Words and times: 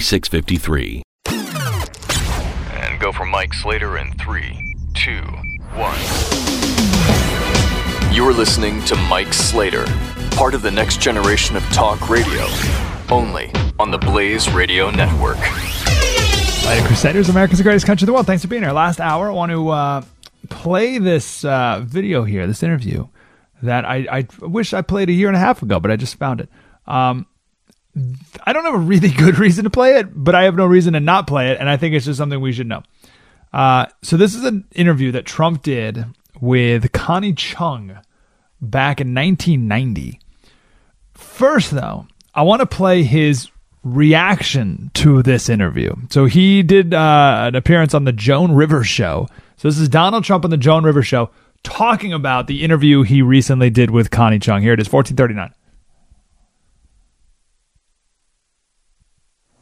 4653. 0.00 1.02
And 1.26 3.00
go 3.00 3.10
for 3.10 3.26
Mike 3.26 3.52
Slater 3.52 3.98
in 3.98 4.12
three, 4.12 4.76
two, 4.94 5.22
one. 5.74 5.98
You're 8.14 8.32
listening 8.32 8.84
to 8.84 8.94
Mike 9.08 9.34
Slater, 9.34 9.84
part 10.30 10.54
of 10.54 10.62
the 10.62 10.70
next 10.70 11.00
generation 11.00 11.56
of 11.56 11.64
talk 11.70 12.08
radio, 12.08 12.46
only 13.10 13.50
on 13.80 13.90
the 13.90 13.98
Blaze 13.98 14.48
Radio 14.52 14.90
Network. 14.90 15.38
Later, 16.64 16.86
Crusaders, 16.86 17.28
America's 17.28 17.58
the 17.58 17.64
greatest 17.64 17.86
country 17.86 18.04
in 18.04 18.06
the 18.06 18.12
world. 18.12 18.26
Thanks 18.26 18.42
for 18.42 18.48
being 18.48 18.62
here. 18.62 18.72
Last 18.72 19.00
hour, 19.00 19.30
I 19.30 19.32
want 19.32 19.50
to 19.50 19.68
uh, 19.68 20.02
play 20.48 20.98
this 20.98 21.44
uh, 21.44 21.82
video 21.84 22.22
here, 22.22 22.46
this 22.46 22.62
interview 22.62 23.08
that 23.62 23.84
I, 23.84 24.06
I 24.10 24.26
wish 24.46 24.72
I 24.72 24.82
played 24.82 25.08
a 25.08 25.12
year 25.12 25.26
and 25.26 25.36
a 25.36 25.40
half 25.40 25.62
ago, 25.62 25.80
but 25.80 25.90
I 25.90 25.96
just 25.96 26.14
found 26.16 26.40
it. 26.40 26.48
Um, 26.86 27.26
I 28.44 28.52
don't 28.52 28.64
have 28.64 28.74
a 28.74 28.78
really 28.78 29.10
good 29.16 29.38
reason 29.38 29.64
to 29.64 29.70
play 29.70 29.96
it, 29.96 30.08
but 30.12 30.34
I 30.34 30.44
have 30.44 30.56
no 30.56 30.66
reason 30.66 30.92
to 30.94 31.00
not 31.00 31.26
play 31.26 31.50
it, 31.50 31.58
and 31.60 31.68
I 31.68 31.76
think 31.76 31.94
it's 31.94 32.06
just 32.06 32.18
something 32.18 32.40
we 32.40 32.52
should 32.52 32.66
know. 32.66 32.82
Uh, 33.52 33.86
so 34.02 34.16
this 34.16 34.34
is 34.34 34.44
an 34.44 34.64
interview 34.74 35.12
that 35.12 35.24
Trump 35.24 35.62
did 35.62 36.04
with 36.40 36.92
Connie 36.92 37.32
Chung 37.32 37.98
back 38.60 39.00
in 39.00 39.14
1990. 39.14 40.20
First, 41.14 41.70
though, 41.70 42.06
I 42.34 42.42
want 42.42 42.60
to 42.60 42.66
play 42.66 43.02
his 43.02 43.50
reaction 43.82 44.90
to 44.94 45.22
this 45.22 45.48
interview. 45.48 45.94
So 46.10 46.26
he 46.26 46.62
did 46.62 46.92
uh, 46.92 47.44
an 47.48 47.54
appearance 47.54 47.94
on 47.94 48.04
the 48.04 48.12
Joan 48.12 48.52
Rivers 48.52 48.86
show. 48.86 49.28
So 49.56 49.68
this 49.68 49.78
is 49.78 49.88
Donald 49.88 50.24
Trump 50.24 50.44
on 50.44 50.50
the 50.50 50.56
Joan 50.56 50.84
Rivers 50.84 51.06
show 51.06 51.30
talking 51.62 52.12
about 52.12 52.46
the 52.46 52.62
interview 52.62 53.02
he 53.02 53.22
recently 53.22 53.70
did 53.70 53.90
with 53.90 54.10
Connie 54.10 54.38
Chung. 54.38 54.62
Here 54.62 54.72
it 54.72 54.80
is, 54.80 54.92
1439. 54.92 55.52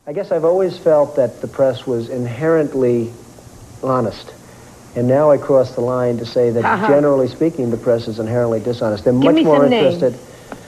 I 0.08 0.12
guess 0.12 0.30
I've 0.30 0.44
always 0.44 0.78
felt 0.78 1.16
that 1.16 1.40
the 1.40 1.48
press 1.48 1.84
was 1.84 2.08
inherently 2.10 3.10
honest. 3.82 4.32
And 4.94 5.08
now 5.08 5.30
I 5.32 5.36
cross 5.36 5.74
the 5.74 5.80
line 5.80 6.18
to 6.18 6.26
say 6.26 6.50
that 6.50 6.64
Uh-huh. 6.64 6.86
generally 6.88 7.26
speaking, 7.26 7.70
the 7.72 7.76
press 7.76 8.06
is 8.06 8.20
inherently 8.20 8.60
dishonest. 8.60 9.02
They're 9.04 9.12
Give 9.12 9.34
much 9.34 9.44
more 9.44 9.64
interested. 9.64 10.14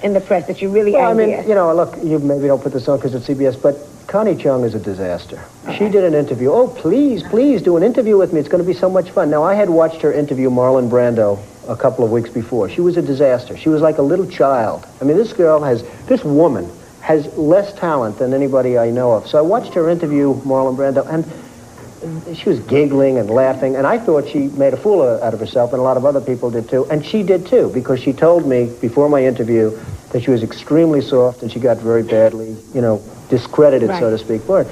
in 0.03 0.13
the 0.13 0.21
press 0.21 0.47
that 0.49 0.61
you 0.61 0.69
really 0.71 0.95
are. 0.97 1.03
Well, 1.03 1.11
I 1.11 1.15
mean, 1.15 1.49
you 1.49 1.55
know, 1.55 1.73
look, 1.73 1.97
you 2.03 2.19
maybe 2.19 2.49
don't 2.49 2.61
put 2.63 2.73
this 2.73 2.89
on 2.89 2.99
because 2.99 3.15
it's 3.15 3.27
CBS, 3.29 3.55
but 3.63 3.77
Connie 4.09 4.35
Chung 4.35 4.65
is 4.65 4.75
a 4.75 4.79
disaster. 4.81 5.39
She 5.77 5.89
did 5.89 6.03
an 6.03 6.15
interview. 6.15 6.51
Oh, 6.51 6.67
please, 6.67 7.23
please 7.23 7.63
do 7.63 7.77
an 7.77 7.85
interview 7.85 8.17
with 8.17 8.33
me. 8.33 8.41
It's 8.41 8.49
going 8.49 8.63
to 8.63 8.67
be 8.67 8.75
so 8.77 8.91
much 8.91 9.11
fun. 9.11 9.31
Now, 9.31 9.45
I 9.45 9.55
had 9.55 9.71
watched 9.71 10.03
her 10.03 10.13
interview 10.13 10.51
Marlon 10.51 10.91
Brando 10.91 11.39
a 11.69 11.77
couple 11.77 12.05
of 12.05 12.11
weeks 12.11 12.29
before. 12.31 12.69
She 12.69 12.81
was 12.81 12.97
a 12.97 13.03
disaster. 13.03 13.57
She 13.57 13.69
was 13.69 13.83
like 13.83 13.99
a 13.99 14.03
little 14.03 14.27
child. 14.27 14.85
I 15.01 15.05
mean, 15.05 15.17
this 15.17 15.33
girl 15.33 15.63
has, 15.63 15.85
this 16.07 16.25
woman 16.25 16.69
has 17.09 17.27
less 17.39 17.73
talent 17.73 18.19
than 18.19 18.35
anybody 18.35 18.77
I 18.77 18.91
know 18.91 19.13
of. 19.13 19.27
So 19.27 19.39
I 19.39 19.41
watched 19.41 19.73
her 19.73 19.89
interview 19.89 20.35
Marlon 20.43 20.77
Brando, 20.77 21.07
and 21.09 22.37
she 22.37 22.51
was 22.51 22.61
giggling 22.61 23.17
and 23.17 23.31
laughing, 23.31 23.77
and 23.77 23.87
I 23.87 23.99
thought 23.99 24.29
she 24.29 24.41
made 24.41 24.75
a 24.75 24.77
fool 24.77 25.01
out 25.01 25.33
of 25.33 25.41
herself, 25.41 25.73
and 25.73 25.81
a 25.81 25.83
lot 25.83 25.97
of 25.97 26.05
other 26.05 26.21
people 26.21 26.51
did 26.51 26.69
too. 26.69 26.85
And 26.91 27.03
she 27.03 27.23
did 27.23 27.47
too, 27.47 27.71
because 27.73 27.99
she 27.99 28.13
told 28.13 28.47
me 28.47 28.71
before 28.83 29.09
my 29.09 29.25
interview 29.25 29.71
that 30.11 30.23
she 30.23 30.31
was 30.31 30.43
extremely 30.43 31.01
soft 31.01 31.41
and 31.41 31.51
she 31.51 31.61
got 31.61 31.79
very 31.79 32.03
badly, 32.03 32.55
you 32.75 32.83
know, 32.83 33.03
discredited, 33.31 33.89
so 33.89 34.11
to 34.11 34.19
speak, 34.19 34.43
for 34.43 34.61
it. 34.61 34.69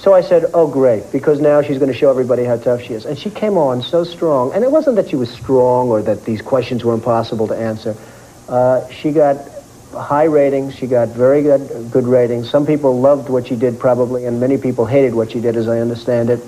So 0.00 0.12
I 0.12 0.20
said, 0.20 0.50
oh, 0.52 0.66
great, 0.66 1.10
because 1.12 1.40
now 1.40 1.62
she's 1.62 1.78
going 1.78 1.90
to 1.90 1.96
show 1.96 2.10
everybody 2.10 2.44
how 2.44 2.58
tough 2.58 2.82
she 2.82 2.92
is. 2.92 3.06
And 3.06 3.18
she 3.18 3.30
came 3.30 3.56
on 3.56 3.80
so 3.80 4.04
strong. 4.04 4.52
And 4.52 4.62
it 4.64 4.70
wasn't 4.70 4.96
that 4.96 5.08
she 5.08 5.16
was 5.16 5.30
strong 5.30 5.88
or 5.88 6.02
that 6.02 6.26
these 6.26 6.42
questions 6.42 6.84
were 6.84 6.92
impossible 6.92 7.48
to 7.48 7.56
answer. 7.56 7.96
Uh, 8.50 8.86
she 8.90 9.12
got 9.12 9.53
high 9.94 10.24
ratings. 10.24 10.74
She 10.74 10.86
got 10.86 11.08
very 11.08 11.42
good, 11.42 11.90
good 11.90 12.06
ratings. 12.06 12.50
Some 12.50 12.66
people 12.66 13.00
loved 13.00 13.28
what 13.28 13.46
she 13.48 13.56
did 13.56 13.78
probably, 13.78 14.26
and 14.26 14.40
many 14.40 14.58
people 14.58 14.86
hated 14.86 15.14
what 15.14 15.32
she 15.32 15.40
did, 15.40 15.56
as 15.56 15.68
I 15.68 15.80
understand 15.80 16.30
it. 16.30 16.40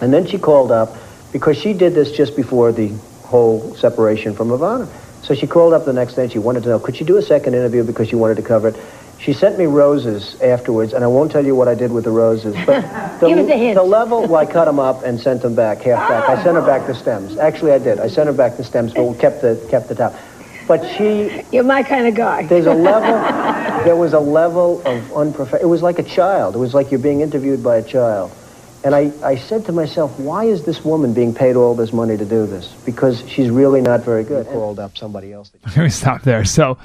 And 0.00 0.12
then 0.12 0.26
she 0.26 0.38
called 0.38 0.70
up 0.70 0.96
because 1.32 1.56
she 1.56 1.72
did 1.72 1.94
this 1.94 2.12
just 2.12 2.36
before 2.36 2.72
the 2.72 2.88
whole 3.24 3.74
separation 3.76 4.34
from 4.34 4.48
Ivana. 4.48 4.88
So 5.22 5.34
she 5.34 5.46
called 5.46 5.72
up 5.74 5.84
the 5.84 5.92
next 5.92 6.14
day 6.14 6.22
and 6.22 6.32
she 6.32 6.38
wanted 6.38 6.62
to 6.62 6.70
know, 6.70 6.78
could 6.78 6.96
she 6.96 7.04
do 7.04 7.16
a 7.16 7.22
second 7.22 7.54
interview 7.54 7.82
because 7.82 8.08
she 8.08 8.16
wanted 8.16 8.36
to 8.36 8.42
cover 8.42 8.68
it. 8.68 8.76
She 9.20 9.32
sent 9.32 9.58
me 9.58 9.66
roses 9.66 10.40
afterwards, 10.40 10.92
and 10.92 11.02
I 11.02 11.08
won't 11.08 11.32
tell 11.32 11.44
you 11.44 11.56
what 11.56 11.66
I 11.66 11.74
did 11.74 11.90
with 11.90 12.04
the 12.04 12.12
roses, 12.12 12.54
but 12.64 12.82
the, 13.20 13.26
Give 13.28 13.38
us 13.38 13.50
a 13.50 13.56
hint. 13.56 13.74
the 13.74 13.82
level, 13.82 14.22
well, 14.22 14.36
I 14.36 14.46
cut 14.46 14.66
them 14.66 14.78
up 14.78 15.02
and 15.02 15.20
sent 15.20 15.42
them 15.42 15.56
back, 15.56 15.82
half 15.82 16.08
back. 16.08 16.28
I 16.28 16.40
sent 16.44 16.54
her 16.54 16.64
back 16.64 16.86
the 16.86 16.94
stems. 16.94 17.36
Actually, 17.36 17.72
I 17.72 17.78
did. 17.78 17.98
I 17.98 18.06
sent 18.06 18.28
her 18.28 18.32
back 18.32 18.56
the 18.56 18.62
stems, 18.62 18.94
but 18.94 19.02
we 19.02 19.18
kept 19.18 19.42
the, 19.42 19.66
kept 19.68 19.88
the 19.88 19.96
top. 19.96 20.14
But 20.68 20.86
she, 20.96 21.42
You're 21.50 21.64
my 21.64 21.82
kind 21.82 22.06
of 22.06 22.14
guy. 22.14 22.44
there's 22.46 22.66
a 22.66 22.74
level, 22.74 23.12
there 23.84 23.96
was 23.96 24.12
a 24.12 24.20
level 24.20 24.86
of 24.86 25.12
unprofessional. 25.14 25.62
It 25.62 25.70
was 25.70 25.82
like 25.82 25.98
a 25.98 26.02
child. 26.02 26.54
It 26.54 26.58
was 26.58 26.74
like 26.74 26.90
you're 26.90 27.00
being 27.00 27.22
interviewed 27.22 27.64
by 27.64 27.76
a 27.76 27.82
child. 27.82 28.30
And 28.84 28.94
I, 28.94 29.10
I 29.24 29.36
said 29.36 29.64
to 29.64 29.72
myself, 29.72 30.18
why 30.20 30.44
is 30.44 30.64
this 30.64 30.84
woman 30.84 31.12
being 31.12 31.34
paid 31.34 31.56
all 31.56 31.74
this 31.74 31.92
money 31.92 32.16
to 32.16 32.24
do 32.24 32.46
this? 32.46 32.72
Because 32.84 33.28
she's 33.28 33.50
really 33.50 33.80
not 33.80 34.04
very 34.04 34.22
good. 34.22 34.46
called 34.46 34.78
up 34.78 34.96
somebody 34.96 35.32
else. 35.32 35.50
Let 35.66 35.78
me 35.78 35.88
stop 35.88 36.22
there. 36.22 36.44
So, 36.44 36.78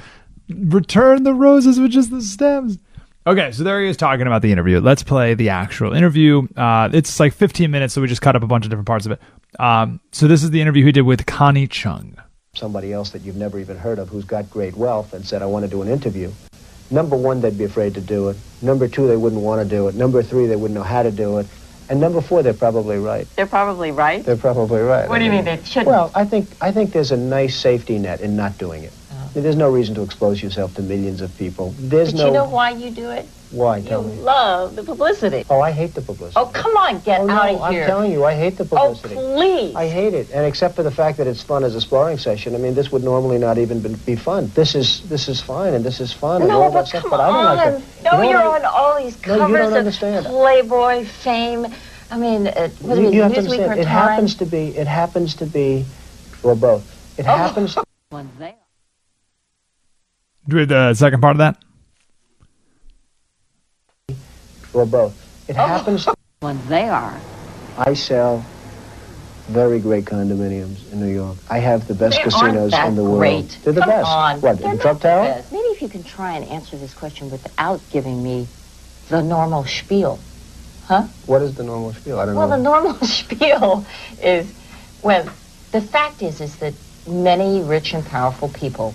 return 0.48 1.22
the 1.22 1.34
roses 1.34 1.78
with 1.78 1.92
just 1.92 2.10
the 2.10 2.20
stems. 2.22 2.78
Okay, 3.26 3.52
so 3.52 3.64
there 3.64 3.80
he 3.82 3.88
is 3.88 3.96
talking 3.96 4.26
about 4.26 4.42
the 4.42 4.50
interview. 4.50 4.80
Let's 4.80 5.02
play 5.02 5.34
the 5.34 5.50
actual 5.50 5.92
interview. 5.92 6.48
Uh, 6.56 6.90
it's 6.92 7.20
like 7.20 7.32
15 7.32 7.70
minutes, 7.70 7.94
so 7.94 8.00
we 8.00 8.08
just 8.08 8.20
cut 8.20 8.34
up 8.34 8.42
a 8.42 8.46
bunch 8.46 8.64
of 8.64 8.70
different 8.70 8.86
parts 8.86 9.06
of 9.06 9.12
it. 9.12 9.20
Um, 9.58 10.00
so 10.10 10.26
this 10.26 10.42
is 10.42 10.50
the 10.50 10.60
interview 10.60 10.84
he 10.84 10.92
did 10.92 11.02
with 11.02 11.24
Connie 11.26 11.66
Chung. 11.66 12.16
Somebody 12.56 12.92
else 12.92 13.10
that 13.10 13.22
you've 13.22 13.36
never 13.36 13.58
even 13.58 13.76
heard 13.76 13.98
of 13.98 14.08
who's 14.08 14.24
got 14.24 14.48
great 14.50 14.76
wealth 14.76 15.12
and 15.12 15.24
said, 15.24 15.42
I 15.42 15.46
want 15.46 15.64
to 15.64 15.70
do 15.70 15.82
an 15.82 15.88
interview. 15.88 16.30
Number 16.90 17.16
one, 17.16 17.40
they'd 17.40 17.56
be 17.56 17.64
afraid 17.64 17.94
to 17.94 18.00
do 18.00 18.28
it. 18.28 18.36
Number 18.62 18.88
two, 18.88 19.08
they 19.08 19.16
wouldn't 19.16 19.42
want 19.42 19.62
to 19.62 19.68
do 19.68 19.88
it. 19.88 19.94
Number 19.94 20.22
three, 20.22 20.46
they 20.46 20.56
wouldn't 20.56 20.74
know 20.74 20.84
how 20.84 21.02
to 21.02 21.10
do 21.10 21.38
it. 21.38 21.46
And 21.88 22.00
number 22.00 22.20
four, 22.20 22.42
they're 22.42 22.54
probably 22.54 22.98
right. 22.98 23.26
They're 23.36 23.46
probably 23.46 23.90
right. 23.90 24.24
They're 24.24 24.36
probably 24.36 24.80
right. 24.80 25.08
What 25.08 25.18
do 25.18 25.24
you 25.24 25.30
mean 25.30 25.44
they 25.44 25.62
shouldn't? 25.64 25.86
Well, 25.86 26.10
I 26.14 26.24
think 26.24 26.48
I 26.60 26.72
think 26.72 26.92
there's 26.92 27.12
a 27.12 27.16
nice 27.16 27.56
safety 27.56 27.98
net 27.98 28.22
in 28.22 28.36
not 28.36 28.56
doing 28.56 28.84
it. 28.84 28.92
Uh-huh. 29.10 29.28
There's 29.34 29.56
no 29.56 29.68
reason 29.68 29.94
to 29.96 30.02
expose 30.02 30.42
yourself 30.42 30.74
to 30.76 30.82
millions 30.82 31.20
of 31.20 31.36
people. 31.36 31.74
There's 31.78 32.12
but 32.12 32.18
no 32.18 32.26
you 32.26 32.32
know 32.32 32.48
why 32.48 32.70
you 32.70 32.90
do 32.90 33.10
it? 33.10 33.28
Why. 33.54 33.78
You 33.78 33.88
Tell 33.88 34.02
me. 34.02 34.14
love 34.16 34.76
the 34.76 34.82
publicity. 34.82 35.44
Oh, 35.48 35.60
I 35.60 35.70
hate 35.70 35.94
the 35.94 36.02
publicity. 36.02 36.34
Oh, 36.36 36.46
come 36.46 36.76
on, 36.76 37.00
get 37.00 37.20
Oh, 37.20 37.30
out 37.30 37.46
no, 37.52 37.56
of 37.56 37.62
I'm 37.62 37.72
here. 37.72 37.86
telling 37.86 38.12
you, 38.12 38.24
I 38.24 38.34
hate 38.34 38.56
the 38.58 38.64
publicity. 38.64 39.14
oh, 39.14 39.18
publicity. 39.20 39.34
please. 39.36 39.74
I 39.76 39.88
hate 39.88 40.14
it, 40.14 40.30
and 40.32 40.44
except 40.44 40.74
for 40.76 40.82
the 40.82 40.90
fact 40.90 41.18
that 41.18 41.26
it's 41.26 41.42
fun 41.42 41.64
as 41.64 41.74
a 41.74 41.80
sparring 41.80 42.18
session. 42.18 42.54
I 42.54 42.58
mean, 42.58 42.74
this 42.74 42.90
would 42.92 43.04
normally 43.04 43.38
not 43.38 43.58
even 43.58 43.80
be, 43.80 43.94
be 43.94 44.16
fun. 44.16 44.50
This 44.54 44.74
is 44.74 45.08
this 45.08 45.28
is 45.28 45.40
fine, 45.40 45.74
and 45.74 45.84
this 45.84 46.00
is 46.00 46.12
fun, 46.12 46.42
and 46.42 46.48
no, 46.50 46.62
all 46.62 46.70
but 46.70 46.82
that 46.82 46.88
stuff. 46.88 47.02
come 47.02 47.10
But 47.12 47.20
I 47.20 47.26
don't 47.28 47.36
on. 47.36 47.56
like 47.56 47.82
that. 48.02 48.04
No, 48.04 48.12
You 48.12 48.18
know 48.24 48.30
you're 48.40 48.48
what 48.50 48.64
on 48.64 48.66
all 48.66 49.02
these 49.02 49.26
No, 49.26 49.34
you 49.34 49.40
covers 49.40 49.58
don't 49.60 49.72
of 49.72 49.78
understand. 49.78 50.26
Playboy, 50.26 51.04
Fame. 51.04 51.66
I 52.10 52.18
mean, 52.18 52.46
uh, 52.46 52.68
whether 52.82 53.00
You, 53.02 53.10
you 53.12 53.22
have 53.22 53.34
to 53.34 53.40
Newsweek 53.40 53.58
or 53.60 53.62
understand. 53.62 53.80
It 53.80 53.84
Time. 53.84 54.08
happens 54.08 54.34
to 54.36 54.46
be. 54.46 54.68
It 54.76 54.86
happens 54.86 55.34
to 55.36 55.46
be, 55.46 55.84
or 56.42 56.54
both. 56.54 56.84
It 57.18 57.26
Oh. 57.26 57.34
happens. 57.34 57.76
When 58.10 58.28
they 58.38 58.54
Do 60.46 60.56
we 60.56 60.60
have 60.60 60.68
the 60.68 60.94
second 60.94 61.20
part 61.22 61.32
of 61.32 61.38
that? 61.38 61.56
Or 64.74 64.84
both. 64.84 65.14
It 65.48 65.56
Oh. 65.56 65.64
happens. 65.66 66.06
when 66.40 66.58
they 66.68 66.88
are. 66.88 67.14
I 67.78 67.94
sell 67.94 68.44
very 69.48 69.78
great 69.78 70.04
condominiums 70.04 70.90
in 70.92 71.00
New 71.00 71.12
York. 71.12 71.36
I 71.48 71.58
have 71.58 71.86
the 71.86 71.94
best 71.94 72.16
They 72.16 72.22
casinos 72.22 72.74
in 72.74 72.96
the 72.96 73.02
world. 73.02 73.18
great. 73.18 73.58
They're 73.62 73.72
the 73.72 73.80
Come 73.80 73.90
best. 73.90 74.08
on. 74.08 74.40
What? 74.40 74.58
They're 74.58 74.76
the 74.76 74.82
Trump 74.82 75.00
Tower? 75.00 75.22
best. 75.24 75.52
Maybe 75.52 75.68
if 75.68 75.80
you 75.80 75.88
can 75.88 76.02
try 76.04 76.36
and 76.36 76.44
answer 76.46 76.76
this 76.76 76.92
question 76.92 77.30
without 77.30 77.80
giving 77.90 78.22
me 78.22 78.46
the 79.08 79.22
normal 79.22 79.64
spiel. 79.64 80.18
Huh? 80.84 81.04
What 81.26 81.40
is 81.42 81.54
the 81.54 81.62
normal 81.62 81.94
spiel? 81.94 82.18
I 82.20 82.26
don't 82.26 82.34
Well, 82.34 82.46
know. 82.48 82.56
Well, 82.56 82.58
the 82.58 82.62
normal 82.62 82.94
spiel 83.06 83.86
is, 84.22 84.46
well, 85.02 85.26
the 85.72 85.80
fact 85.80 86.22
is, 86.22 86.40
is 86.42 86.56
that 86.56 86.74
many 87.06 87.62
rich 87.62 87.94
and 87.94 88.04
powerful 88.04 88.48
people 88.50 88.94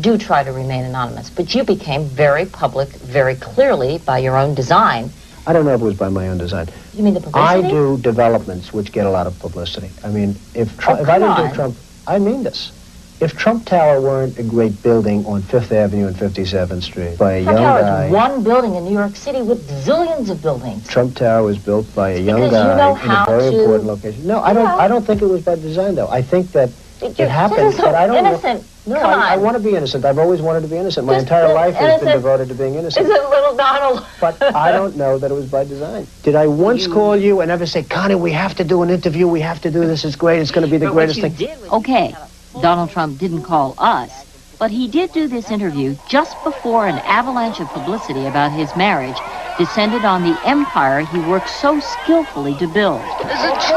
do 0.00 0.18
try 0.18 0.42
to 0.42 0.52
remain 0.52 0.84
anonymous, 0.84 1.30
but 1.30 1.54
you 1.54 1.64
became 1.64 2.04
very 2.06 2.46
public, 2.46 2.88
very 2.90 3.34
clearly 3.36 3.98
by 3.98 4.18
your 4.18 4.36
own 4.36 4.54
design. 4.54 5.10
I 5.46 5.52
don't 5.52 5.64
know 5.64 5.74
if 5.74 5.80
it 5.80 5.84
was 5.84 5.96
by 5.96 6.08
my 6.08 6.28
own 6.28 6.38
design. 6.38 6.68
You 6.94 7.02
mean 7.02 7.14
the 7.14 7.20
publicity? 7.20 7.66
I 7.66 7.70
do 7.70 7.96
developments 7.98 8.72
which 8.72 8.92
get 8.92 9.06
a 9.06 9.10
lot 9.10 9.26
of 9.26 9.38
publicity. 9.38 9.90
I 10.04 10.08
mean, 10.08 10.36
if 10.54 10.76
Trump, 10.78 11.00
Oh, 11.00 11.02
if 11.02 11.08
I 11.08 11.18
didn't 11.18 11.30
on. 11.30 11.48
do 11.48 11.54
Trump, 11.54 11.76
I 12.06 12.18
mean 12.18 12.42
this. 12.42 12.72
If 13.20 13.36
Trump 13.36 13.66
Tower 13.66 14.00
weren't 14.00 14.38
a 14.38 14.42
great 14.42 14.82
building 14.82 15.26
on 15.26 15.42
Fifth 15.42 15.72
Avenue 15.72 16.06
and 16.06 16.16
57th 16.16 16.82
Street 16.82 17.18
by 17.18 17.32
a 17.32 17.42
Trump 17.42 17.58
young 17.58 17.64
Tower 17.66 17.80
guy, 17.82 18.06
is 18.06 18.12
one 18.12 18.42
building 18.42 18.74
in 18.76 18.84
New 18.84 18.94
York 18.94 19.14
City 19.14 19.42
with 19.42 19.68
zillions 19.84 20.30
of 20.30 20.40
buildings. 20.40 20.88
Trump 20.88 21.16
Tower 21.16 21.42
was 21.42 21.58
built 21.58 21.94
by 21.94 22.10
a 22.12 22.18
young 22.18 22.40
because 22.40 22.52
you 22.52 22.58
guy 22.58 22.76
know 22.76 22.96
in 22.96 23.10
a 23.10 23.24
very 23.26 23.50
to- 23.50 23.58
important 23.60 23.86
location. 23.88 24.26
No, 24.26 24.40
I 24.40 24.54
don't. 24.54 24.66
I 24.66 24.88
don't 24.88 25.04
think 25.06 25.20
it 25.20 25.26
was 25.26 25.42
by 25.42 25.56
design, 25.56 25.96
though. 25.96 26.08
I 26.08 26.22
think 26.22 26.52
that 26.52 26.70
it 27.02 27.28
happens, 27.28 27.76
but 27.76 27.94
I 27.94 28.06
don't. 28.06 28.22
know- 28.22 28.30
innocent. 28.30 28.66
No, 28.86 28.98
Come 28.98 29.20
I, 29.20 29.34
I 29.34 29.36
want 29.36 29.56
to 29.56 29.62
be 29.62 29.76
innocent. 29.76 30.04
I've 30.04 30.18
always 30.18 30.40
wanted 30.40 30.62
to 30.62 30.68
be 30.68 30.76
innocent. 30.76 31.06
My 31.06 31.14
Just 31.14 31.26
entire 31.26 31.48
be 31.48 31.54
life 31.54 31.74
has 31.74 32.00
been 32.00 32.12
devoted 32.12 32.48
to 32.48 32.54
being 32.54 32.74
innocent. 32.76 33.06
Is 33.06 33.12
it 33.12 33.28
little 33.28 33.54
Donald? 33.56 34.06
But 34.20 34.42
I 34.42 34.72
don't 34.78 34.96
know 34.96 35.18
that 35.18 35.30
it 35.30 35.34
was 35.34 35.46
by 35.46 35.64
design. 35.64 36.06
Did 36.22 36.34
I 36.34 36.46
once 36.48 36.86
call 36.86 37.16
you 37.16 37.40
and 37.40 37.50
ever 37.50 37.66
say, 37.66 37.82
Connie, 37.84 38.14
we 38.14 38.32
have 38.32 38.54
to 38.56 38.64
do 38.64 38.82
an 38.82 38.90
interview. 38.90 39.28
We 39.28 39.40
have 39.42 39.60
to 39.62 39.70
do 39.70 39.80
this. 39.86 40.04
It's 40.04 40.16
great. 40.16 40.40
It's 40.40 40.50
going 40.50 40.66
to 40.66 40.70
be 40.70 40.78
the 40.78 40.86
But 40.86 40.94
greatest 40.94 41.20
thing. 41.20 41.36
Okay, 41.70 42.14
Donald 42.60 42.90
Trump 42.90 43.18
didn't 43.18 43.42
call 43.42 43.74
us, 43.78 44.24
but 44.58 44.70
he 44.70 44.88
did 44.88 45.12
do 45.12 45.28
this 45.28 45.50
interview 45.50 45.96
just 46.06 46.42
before 46.42 46.86
an 46.86 46.98
avalanche 47.00 47.60
of 47.60 47.70
publicity 47.70 48.26
about 48.26 48.52
his 48.52 48.74
marriage 48.74 49.22
descended 49.56 50.04
on 50.04 50.22
the 50.22 50.42
empire 50.44 51.00
he 51.00 51.20
worked 51.20 51.50
so 51.50 51.78
skillfully 51.80 52.56
to 52.56 52.66
build. 52.66 53.02
Is 53.02 53.44
it 53.44 53.60
true 53.60 53.76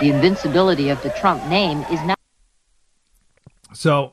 The 0.00 0.10
invincibility 0.10 0.88
of 0.88 1.02
the 1.02 1.10
Trump 1.10 1.44
name 1.46 1.82
is 1.90 2.00
now. 2.02 2.14
So, 3.72 4.12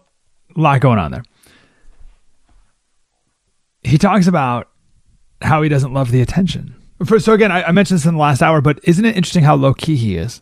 a 0.56 0.60
lot 0.60 0.82
going 0.82 1.00
on 1.00 1.12
there. 1.12 1.24
He 3.84 3.98
talks 3.98 4.28
about 4.28 4.70
how 5.42 5.62
he 5.62 5.70
doesn't 5.70 5.94
love 5.94 6.12
the 6.12 6.22
attention. 6.22 6.76
For, 7.06 7.20
so 7.20 7.34
again, 7.34 7.52
I, 7.52 7.64
I 7.64 7.72
mentioned 7.72 8.00
this 8.00 8.06
in 8.06 8.14
the 8.14 8.20
last 8.20 8.42
hour, 8.42 8.62
but 8.62 8.80
isn't 8.84 9.04
it 9.04 9.16
interesting 9.16 9.44
how 9.44 9.56
low 9.56 9.74
key 9.74 9.96
he 9.96 10.18
is? 10.18 10.42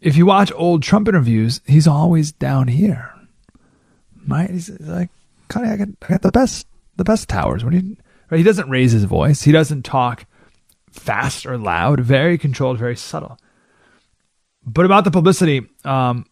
If 0.00 0.16
you 0.16 0.26
watch 0.26 0.52
old 0.54 0.82
Trump 0.82 1.08
interviews, 1.08 1.60
he's 1.66 1.88
always 1.88 2.30
down 2.32 2.68
here. 2.68 3.12
Right? 4.28 4.50
He's 4.50 4.70
like, 4.80 5.10
Connie, 5.48 5.68
I 5.68 5.76
got, 5.76 5.88
I 6.02 6.08
got 6.08 6.22
the 6.22 6.32
best, 6.32 6.66
the 6.96 7.04
best 7.04 7.28
towers. 7.28 7.64
When 7.64 7.72
he, 7.72 7.96
right? 8.30 8.38
he 8.38 8.44
doesn't 8.44 8.70
raise 8.70 8.92
his 8.92 9.04
voice, 9.04 9.42
he 9.42 9.52
doesn't 9.52 9.82
talk 9.82 10.26
fast 10.90 11.44
or 11.44 11.58
loud. 11.58 12.00
Very 12.00 12.38
controlled, 12.38 12.78
very 12.78 12.96
subtle. 12.96 13.38
But 14.66 14.84
about 14.84 15.04
the 15.04 15.12
publicity, 15.12 15.64
um, 15.84 16.26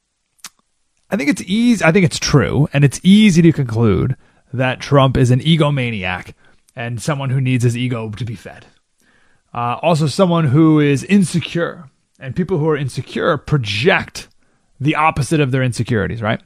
I 1.09 1.17
think 1.17 1.31
it's 1.31 1.43
easy. 1.43 1.85
I 1.85 1.93
think 1.93 2.05
it's 2.05 2.19
true, 2.19 2.69
and 2.73 2.85
it's 2.85 3.01
easy 3.05 3.41
to 3.43 3.53
conclude 3.53 4.17
that 4.53 4.81
Trump 4.81 5.17
is 5.17 5.31
an 5.31 5.41
egomaniac 5.41 6.35
and 6.75 7.01
someone 7.01 7.31
who 7.31 7.41
needs 7.41 7.63
his 7.63 7.77
ego 7.77 8.11
to 8.11 8.25
be 8.25 8.35
fed. 8.35 8.67
Uh, 9.53 9.79
also, 9.83 10.09
someone 10.09 10.47
who 10.47 10.81
is 10.81 11.05
insecure, 11.05 11.89
and 12.19 12.35
people 12.35 12.59
who 12.59 12.69
are 12.69 12.77
insecure 12.77 13.37
project 13.39 14.29
the 14.81 14.97
opposite 14.97 15.41
of 15.41 15.53
their 15.53 15.63
insecurities. 15.63 16.21
Right. 16.21 16.41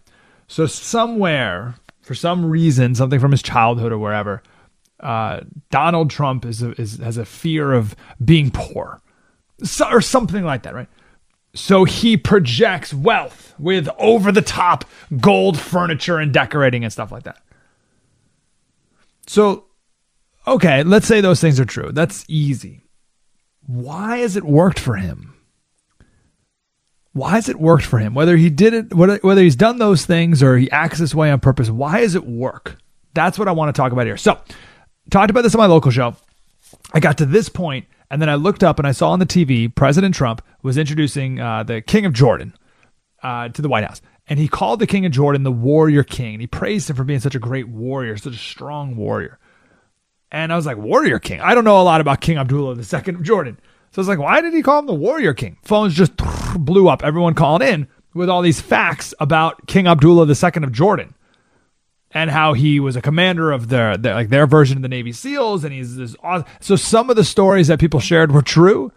So 0.47 0.67
somewhere, 0.67 1.77
for 2.03 2.15
some 2.15 2.45
reason, 2.45 2.95
something 2.95 3.21
from 3.21 3.31
his 3.31 3.43
childhood 3.43 3.93
or 3.93 3.99
wherever, 3.99 4.43
uh, 5.01 5.41
Donald 5.71 6.11
Trump 6.11 6.45
is, 6.45 6.63
a, 6.63 6.73
is 6.81 6.99
has 6.99 7.17
a 7.17 7.25
fear 7.25 7.73
of 7.73 7.97
being 8.23 8.51
poor, 8.51 9.01
so, 9.63 9.89
or 9.89 10.03
something 10.03 10.45
like 10.45 10.65
that. 10.65 10.75
Right. 10.75 10.89
So 11.59 11.83
he 11.83 12.17
projects 12.17 12.95
wealth 12.95 13.53
with 13.59 13.89
over 13.99 14.31
the 14.31 14.43
top 14.43 14.85
gold 15.21 15.59
furniture 15.59 16.19
and 16.19 16.33
decorating 16.33 16.85
and 16.85 16.93
stuff 16.93 17.11
like 17.11 17.25
that. 17.25 17.43
So, 19.27 19.65
okay, 20.47 20.85
let's 20.85 21.09
say 21.09 21.21
those 21.21 21.41
things 21.41 21.59
are 21.59 21.65
true. 21.65 21.91
That's 21.91 22.25
easy. 22.29 22.85
Why 23.67 24.19
has 24.19 24.37
it 24.37 24.45
worked 24.45 24.79
for 24.79 24.95
him? 24.95 25.35
Why 27.13 27.33
has 27.33 27.49
it 27.49 27.59
worked 27.59 27.85
for 27.85 27.99
him? 27.99 28.15
Whether 28.15 28.37
he 28.37 28.51
did 28.51 28.73
it, 28.73 28.95
whether 28.95 29.43
he's 29.43 29.57
done 29.57 29.79
those 29.79 30.07
things 30.07 30.45
or 30.45 30.57
he 30.57 30.71
acts 30.71 31.01
this 31.01 31.15
way 31.15 31.29
on 31.31 31.41
purpose, 31.41 31.69
why 31.69 32.03
does 32.03 32.15
it 32.15 32.25
work? 32.25 32.79
That's 33.15 33.37
what 33.37 33.49
I 33.49 33.53
want 33.53 33.75
to 33.75 33.79
talk 33.79 33.91
about 33.91 34.07
here. 34.07 34.17
So, 34.17 34.39
talked 35.11 35.31
about 35.31 35.43
this 35.43 35.57
on 35.57 35.59
my 35.59 35.67
local 35.67 35.91
show. 35.91 36.15
I 36.95 37.01
got 37.01 37.19
to 37.19 37.27
this 37.27 37.49
point, 37.49 37.87
and 38.11 38.23
then 38.23 38.29
I 38.29 38.35
looked 38.37 38.65
up 38.65 38.79
and 38.79 38.87
I 38.87 38.93
saw 38.93 39.11
on 39.11 39.19
the 39.19 39.27
TV 39.27 39.73
President 39.75 40.15
Trump 40.15 40.43
was 40.63 40.79
introducing 40.79 41.41
uh, 41.41 41.63
the 41.63 41.81
King 41.81 42.07
of 42.07 42.13
Jordan 42.13 42.55
uh, 43.23 43.49
to 43.49 43.63
the 43.63 43.69
White 43.69 43.85
House. 43.85 44.01
And 44.29 44.39
he 44.39 44.49
called 44.49 44.81
the 44.81 44.87
King 44.87 45.07
of 45.07 45.13
Jordan 45.13 45.43
the 45.43 45.53
warrior 45.53 46.03
king. 46.03 46.35
And 46.35 46.41
he 46.41 46.47
praised 46.47 46.91
him 46.91 46.97
for 46.97 47.05
being 47.05 47.21
such 47.21 47.35
a 47.35 47.39
great 47.39 47.69
warrior, 47.69 48.17
such 48.17 48.35
a 48.35 48.39
strong 48.39 48.97
warrior. 48.97 49.39
And 50.31 50.53
I 50.53 50.57
was 50.57 50.67
like, 50.67 50.77
Warrior 50.77 51.19
King? 51.19 51.41
I 51.41 51.55
don't 51.55 51.65
know 51.65 51.81
a 51.81 51.83
lot 51.83 52.03
about 52.03 52.21
King 52.21 52.37
Abdullah 52.37 52.77
II 52.77 53.15
of 53.15 53.23
Jordan. 53.23 53.59
So 53.93 54.01
I 54.01 54.03
was 54.03 54.09
like, 54.09 54.19
why 54.19 54.43
did 54.43 54.53
he 54.53 54.61
call 54.61 54.81
him 54.81 54.87
the 54.87 54.93
Warrior 54.93 55.33
King? 55.33 55.57
Phones 55.63 55.95
just 55.95 56.13
blew 56.59 56.89
up, 56.89 57.03
everyone 57.03 57.33
calling 57.33 57.67
in 57.67 57.89
with 58.13 58.29
all 58.29 58.43
these 58.43 58.61
facts 58.61 59.15
about 59.21 59.67
King 59.67 59.87
Abdullah 59.87 60.27
II 60.27 60.63
of 60.63 60.73
Jordan 60.73 61.15
and 62.13 62.31
how 62.31 62.55
he 62.55 62.81
was 62.81 62.97
a 62.97 63.03
commander 63.03 63.51
of 63.53 63.69
their, 63.69 63.97
their 63.97 64.15
like 64.15 64.29
their 64.31 64.47
version 64.47 64.77
of 64.79 64.83
the 64.83 64.89
Navy 64.89 65.13
SEALs, 65.13 65.65
and 65.65 65.73
he's 65.73 65.97
this. 65.97 66.17
aw- 66.23 66.45
So 66.61 66.75
some 66.77 67.11
of 67.11 67.17
the 67.17 67.25
stories 67.25 67.69
that 67.69 67.79
people 67.81 68.01
shared 68.01 68.33
were 68.33 68.43
true, 68.43 68.93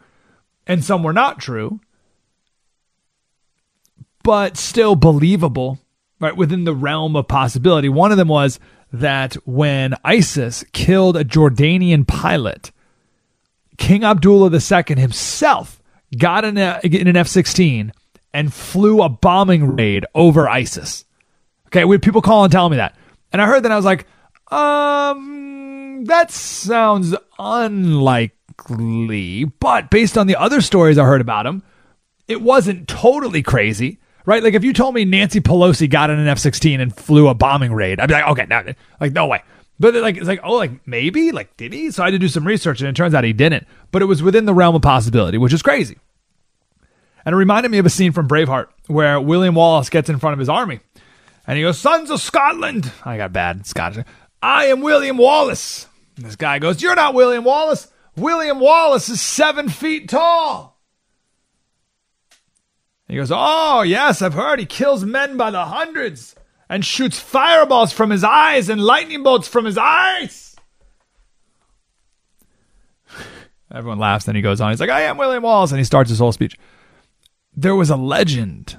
and 0.65 0.83
some 0.83 1.03
were 1.03 1.13
not 1.13 1.39
true, 1.39 1.79
but 4.23 4.57
still 4.57 4.95
believable, 4.95 5.79
right 6.19 6.35
within 6.37 6.63
the 6.63 6.75
realm 6.75 7.15
of 7.15 7.27
possibility. 7.27 7.89
One 7.89 8.11
of 8.11 8.17
them 8.17 8.27
was 8.27 8.59
that 8.93 9.33
when 9.45 9.95
ISIS 10.03 10.63
killed 10.73 11.17
a 11.17 11.23
Jordanian 11.25 12.07
pilot, 12.07 12.71
King 13.77 14.03
Abdullah 14.03 14.51
II 14.51 14.95
himself 15.01 15.81
got 16.17 16.45
in, 16.45 16.57
a, 16.57 16.79
in 16.83 17.07
an 17.07 17.15
F-16 17.15 17.91
and 18.33 18.53
flew 18.53 19.01
a 19.01 19.09
bombing 19.09 19.75
raid 19.75 20.05
over 20.13 20.47
ISIS. 20.47 21.05
Okay, 21.67 21.85
we 21.85 21.95
had 21.95 22.01
people 22.03 22.21
calling 22.21 22.45
and 22.45 22.51
telling 22.51 22.71
me 22.71 22.77
that. 22.77 22.95
And 23.31 23.41
I 23.41 23.45
heard 23.45 23.63
that 23.63 23.71
I 23.71 23.75
was 23.75 23.85
like, 23.85 24.07
um, 24.51 26.03
that 26.05 26.31
sounds 26.31 27.15
unlikely. 27.39 29.45
But 29.45 29.89
based 29.89 30.17
on 30.17 30.27
the 30.27 30.35
other 30.35 30.61
stories 30.61 30.97
I 30.97 31.05
heard 31.05 31.21
about 31.21 31.45
him, 31.45 31.63
it 32.27 32.41
wasn't 32.41 32.87
totally 32.87 33.41
crazy, 33.41 33.99
right? 34.25 34.43
Like 34.43 34.53
if 34.53 34.63
you 34.63 34.73
told 34.73 34.95
me 34.95 35.05
Nancy 35.05 35.39
Pelosi 35.39 35.89
got 35.89 36.09
in 36.09 36.19
an 36.19 36.27
F 36.27 36.39
16 36.39 36.81
and 36.81 36.95
flew 36.95 37.27
a 37.27 37.33
bombing 37.33 37.73
raid, 37.73 37.99
I'd 37.99 38.07
be 38.07 38.13
like, 38.13 38.27
okay, 38.27 38.45
no, 38.49 38.73
like, 38.99 39.13
no 39.13 39.27
way. 39.27 39.43
But 39.79 39.95
like, 39.95 40.17
it's 40.17 40.27
like, 40.27 40.41
oh, 40.43 40.55
like 40.55 40.85
maybe, 40.85 41.31
like, 41.31 41.55
did 41.57 41.73
he? 41.73 41.89
So 41.91 42.03
I 42.03 42.07
had 42.07 42.11
to 42.11 42.19
do 42.19 42.27
some 42.27 42.45
research 42.45 42.81
and 42.81 42.89
it 42.89 42.95
turns 42.95 43.13
out 43.13 43.23
he 43.23 43.33
didn't. 43.33 43.65
But 43.91 44.01
it 44.01 44.05
was 44.05 44.21
within 44.21 44.45
the 44.45 44.53
realm 44.53 44.75
of 44.75 44.81
possibility, 44.81 45.37
which 45.37 45.53
is 45.53 45.61
crazy. 45.61 45.97
And 47.25 47.33
it 47.33 47.37
reminded 47.37 47.71
me 47.71 47.77
of 47.77 47.85
a 47.85 47.89
scene 47.89 48.11
from 48.11 48.27
Braveheart 48.27 48.67
where 48.87 49.19
William 49.19 49.55
Wallace 49.55 49.89
gets 49.89 50.09
in 50.09 50.19
front 50.19 50.33
of 50.33 50.39
his 50.39 50.49
army 50.49 50.79
and 51.51 51.57
he 51.57 51.63
goes, 51.63 51.77
Sons 51.77 52.09
of 52.09 52.21
Scotland. 52.21 52.93
I 53.03 53.17
got 53.17 53.33
bad 53.33 53.67
Scottish. 53.67 54.05
I 54.41 54.67
am 54.67 54.79
William 54.79 55.17
Wallace. 55.17 55.85
And 56.15 56.25
this 56.25 56.37
guy 56.37 56.59
goes, 56.59 56.81
You're 56.81 56.95
not 56.95 57.13
William 57.13 57.43
Wallace. 57.43 57.91
William 58.15 58.61
Wallace 58.61 59.09
is 59.09 59.19
seven 59.19 59.67
feet 59.67 60.07
tall. 60.07 60.79
He 63.09 63.17
goes, 63.17 63.33
Oh, 63.35 63.81
yes, 63.81 64.21
I've 64.21 64.33
heard 64.33 64.59
he 64.59 64.65
kills 64.65 65.03
men 65.03 65.35
by 65.35 65.51
the 65.51 65.65
hundreds 65.65 66.35
and 66.69 66.85
shoots 66.85 67.19
fireballs 67.19 67.91
from 67.91 68.11
his 68.11 68.23
eyes 68.23 68.69
and 68.69 68.81
lightning 68.81 69.21
bolts 69.21 69.49
from 69.49 69.65
his 69.65 69.77
eyes. 69.77 70.55
Everyone 73.73 73.99
laughs. 73.99 74.23
Then 74.23 74.37
he 74.37 74.41
goes 74.41 74.61
on. 74.61 74.71
He's 74.71 74.79
like, 74.79 74.89
I 74.89 75.01
am 75.01 75.17
William 75.17 75.43
Wallace. 75.43 75.71
And 75.71 75.79
he 75.79 75.83
starts 75.83 76.09
his 76.09 76.19
whole 76.19 76.31
speech. 76.31 76.57
There 77.53 77.75
was 77.75 77.89
a 77.89 77.97
legend 77.97 78.77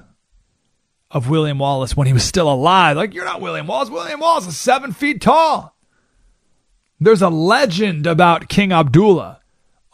of 1.13 1.29
William 1.29 1.59
Wallace 1.59 1.95
when 1.95 2.07
he 2.07 2.13
was 2.13 2.23
still 2.23 2.51
alive. 2.51 2.97
Like, 2.97 3.13
you're 3.13 3.23
not 3.23 3.39
William 3.39 3.67
Wallace. 3.67 3.89
William 3.89 4.19
Wallace 4.19 4.47
is 4.47 4.57
seven 4.57 4.91
feet 4.91 5.21
tall. 5.21 5.77
There's 6.99 7.21
a 7.21 7.29
legend 7.29 8.07
about 8.07 8.49
King 8.49 8.71
Abdullah. 8.71 9.39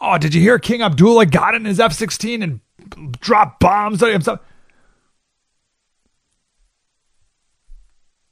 Oh, 0.00 0.16
did 0.16 0.34
you 0.34 0.40
hear 0.40 0.58
King 0.58 0.80
Abdullah 0.80 1.26
got 1.26 1.54
in 1.54 1.66
his 1.66 1.78
F 1.78 1.92
16 1.92 2.42
and 2.42 2.60
dropped 3.20 3.60
bombs 3.60 4.02
on 4.02 4.10
himself? 4.10 4.40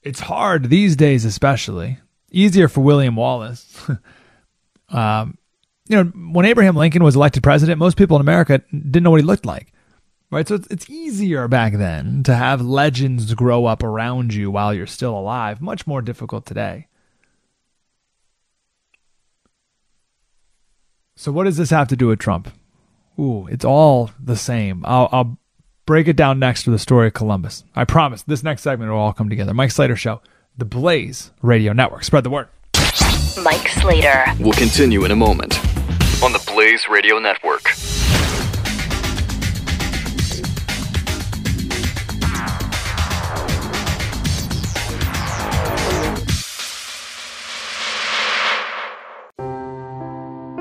It's 0.02 0.20
hard 0.20 0.70
these 0.70 0.96
days, 0.96 1.26
especially. 1.26 1.98
Easier 2.30 2.68
for 2.68 2.80
William 2.80 3.16
Wallace. 3.16 3.86
um, 4.88 5.36
you 5.88 5.96
know, 5.96 6.04
when 6.32 6.46
Abraham 6.46 6.76
Lincoln 6.76 7.04
was 7.04 7.16
elected 7.16 7.42
president, 7.42 7.78
most 7.78 7.98
people 7.98 8.16
in 8.16 8.22
America 8.22 8.62
didn't 8.70 9.02
know 9.02 9.10
what 9.10 9.20
he 9.20 9.26
looked 9.26 9.44
like. 9.44 9.72
Right? 10.30 10.46
So 10.46 10.56
it's, 10.56 10.66
it's 10.68 10.90
easier 10.90 11.48
back 11.48 11.74
then 11.74 12.22
to 12.24 12.34
have 12.34 12.60
legends 12.60 13.34
grow 13.34 13.66
up 13.66 13.82
around 13.82 14.34
you 14.34 14.50
while 14.50 14.74
you're 14.74 14.86
still 14.86 15.16
alive. 15.16 15.60
Much 15.60 15.86
more 15.86 16.02
difficult 16.02 16.46
today. 16.46 16.86
So 21.16 21.32
what 21.32 21.44
does 21.44 21.56
this 21.56 21.70
have 21.70 21.88
to 21.88 21.96
do 21.96 22.06
with 22.06 22.20
Trump? 22.20 22.48
Ooh, 23.18 23.48
it's 23.48 23.64
all 23.64 24.10
the 24.22 24.36
same. 24.36 24.84
I'll, 24.86 25.08
I'll 25.10 25.38
break 25.84 26.06
it 26.06 26.14
down 26.14 26.38
next 26.38 26.66
with 26.66 26.74
the 26.74 26.78
story 26.78 27.08
of 27.08 27.14
Columbus. 27.14 27.64
I 27.74 27.84
promise 27.84 28.22
this 28.22 28.44
next 28.44 28.62
segment 28.62 28.92
will 28.92 28.98
all 28.98 29.12
come 29.12 29.28
together. 29.28 29.52
Mike 29.52 29.72
Slater 29.72 29.96
Show, 29.96 30.20
the 30.56 30.64
Blaze 30.64 31.32
Radio 31.42 31.72
Network. 31.72 32.04
Spread 32.04 32.22
the 32.22 32.30
word. 32.30 32.46
Mike 33.42 33.68
Slater. 33.68 34.26
We'll 34.38 34.52
continue 34.52 35.04
in 35.04 35.10
a 35.10 35.16
moment 35.16 35.58
on 36.22 36.32
the 36.32 36.44
Blaze 36.46 36.88
Radio 36.88 37.18
Network. 37.18 37.68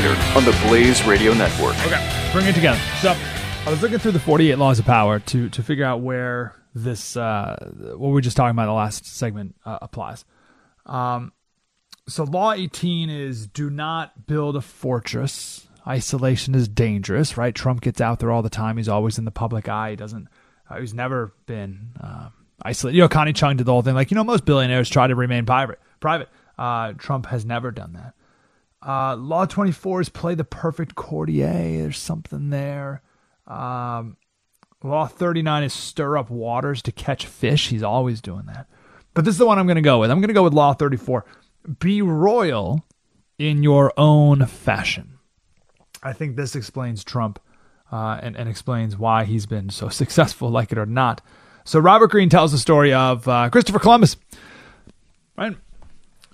On 0.00 0.44
the 0.46 0.58
Blaze 0.66 1.04
Radio 1.04 1.34
Network. 1.34 1.74
Okay, 1.84 2.30
bring 2.32 2.46
it 2.46 2.54
together. 2.54 2.80
So, 3.02 3.14
I 3.66 3.70
was 3.70 3.82
looking 3.82 3.98
through 3.98 4.12
the 4.12 4.18
48 4.18 4.56
laws 4.56 4.78
of 4.78 4.86
power 4.86 5.18
to 5.18 5.50
to 5.50 5.62
figure 5.62 5.84
out 5.84 6.00
where 6.00 6.56
this 6.74 7.18
uh, 7.18 7.70
what 7.96 8.08
we 8.08 8.12
were 8.12 8.22
just 8.22 8.34
talking 8.34 8.52
about 8.52 8.62
in 8.62 8.68
the 8.68 8.74
last 8.74 9.04
segment 9.04 9.56
uh, 9.66 9.78
applies. 9.82 10.24
Um, 10.86 11.32
so, 12.08 12.24
law 12.24 12.52
18 12.52 13.10
is 13.10 13.46
do 13.46 13.68
not 13.68 14.26
build 14.26 14.56
a 14.56 14.62
fortress. 14.62 15.68
Isolation 15.86 16.54
is 16.54 16.66
dangerous, 16.66 17.36
right? 17.36 17.54
Trump 17.54 17.82
gets 17.82 18.00
out 18.00 18.20
there 18.20 18.30
all 18.30 18.40
the 18.40 18.48
time. 18.48 18.78
He's 18.78 18.88
always 18.88 19.18
in 19.18 19.26
the 19.26 19.30
public 19.30 19.68
eye. 19.68 19.90
He 19.90 19.96
doesn't. 19.96 20.28
Uh, 20.70 20.80
he's 20.80 20.94
never 20.94 21.34
been 21.44 21.90
uh, 22.02 22.30
isolated. 22.62 22.96
You 22.96 23.02
know, 23.02 23.08
Connie 23.08 23.34
Chung 23.34 23.58
did 23.58 23.66
the 23.66 23.72
whole 23.72 23.82
thing. 23.82 23.94
Like 23.94 24.10
you 24.10 24.14
know, 24.14 24.24
most 24.24 24.46
billionaires 24.46 24.88
try 24.88 25.08
to 25.08 25.14
remain 25.14 25.44
private. 25.44 25.78
Private. 26.00 26.30
Uh, 26.58 26.94
Trump 26.94 27.26
has 27.26 27.44
never 27.44 27.70
done 27.70 27.92
that. 27.92 28.14
Uh, 28.86 29.14
Law 29.16 29.44
24 29.44 30.02
is 30.02 30.08
play 30.08 30.34
the 30.34 30.44
perfect 30.44 30.94
courtier. 30.94 31.52
There's 31.82 31.98
something 31.98 32.50
there. 32.50 33.02
Um, 33.46 34.16
Law 34.82 35.06
39 35.06 35.64
is 35.64 35.72
stir 35.72 36.16
up 36.16 36.30
waters 36.30 36.80
to 36.82 36.92
catch 36.92 37.26
fish. 37.26 37.68
He's 37.68 37.82
always 37.82 38.20
doing 38.20 38.46
that. 38.46 38.66
But 39.12 39.24
this 39.24 39.34
is 39.34 39.38
the 39.38 39.46
one 39.46 39.58
I'm 39.58 39.66
going 39.66 39.76
to 39.76 39.82
go 39.82 39.98
with. 40.00 40.10
I'm 40.10 40.20
going 40.20 40.28
to 40.28 40.34
go 40.34 40.42
with 40.42 40.54
Law 40.54 40.72
34. 40.72 41.26
Be 41.78 42.00
royal 42.00 42.84
in 43.38 43.62
your 43.62 43.92
own 43.98 44.46
fashion. 44.46 45.18
I 46.02 46.14
think 46.14 46.36
this 46.36 46.56
explains 46.56 47.04
Trump 47.04 47.38
uh, 47.92 48.18
and, 48.22 48.36
and 48.36 48.48
explains 48.48 48.96
why 48.96 49.24
he's 49.24 49.46
been 49.46 49.68
so 49.68 49.88
successful, 49.90 50.48
like 50.48 50.72
it 50.72 50.78
or 50.78 50.86
not. 50.86 51.20
So 51.64 51.78
Robert 51.78 52.10
Greene 52.10 52.30
tells 52.30 52.52
the 52.52 52.58
story 52.58 52.92
of 52.92 53.28
uh, 53.28 53.50
Christopher 53.50 53.78
Columbus, 53.78 54.16
right? 55.36 55.56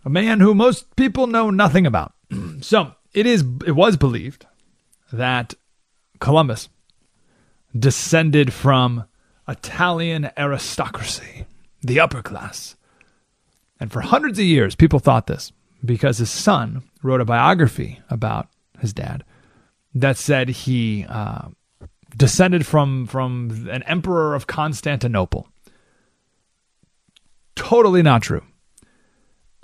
A 0.04 0.10
man 0.10 0.38
who 0.38 0.54
most 0.54 0.94
people 0.94 1.26
know 1.26 1.50
nothing 1.50 1.84
about. 1.84 2.12
So 2.60 2.92
it 3.12 3.26
is 3.26 3.44
it 3.66 3.72
was 3.72 3.96
believed 3.96 4.46
that 5.12 5.54
Columbus 6.20 6.68
descended 7.78 8.52
from 8.52 9.04
Italian 9.48 10.30
aristocracy, 10.36 11.46
the 11.82 12.00
upper 12.00 12.22
class. 12.22 12.76
And 13.78 13.92
for 13.92 14.00
hundreds 14.00 14.38
of 14.38 14.44
years, 14.44 14.74
people 14.74 14.98
thought 14.98 15.26
this 15.26 15.52
because 15.84 16.18
his 16.18 16.30
son 16.30 16.82
wrote 17.02 17.20
a 17.20 17.26
biography 17.26 18.00
about 18.10 18.48
his 18.80 18.92
dad 18.92 19.24
that 19.94 20.16
said 20.16 20.48
he 20.48 21.06
uh, 21.08 21.48
descended 22.16 22.66
from 22.66 23.06
from 23.06 23.68
an 23.70 23.82
emperor 23.84 24.34
of 24.34 24.46
Constantinople. 24.46 25.48
Totally 27.54 28.02
not 28.02 28.22
true. 28.22 28.42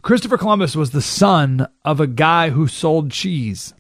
Christopher 0.03 0.37
Columbus 0.37 0.75
was 0.75 0.91
the 0.91 1.01
son 1.01 1.69
of 1.85 2.01
a 2.01 2.09
guy 2.09 2.51
who 2.51 2.67
sold 2.67 3.13
cheese. 3.13 3.73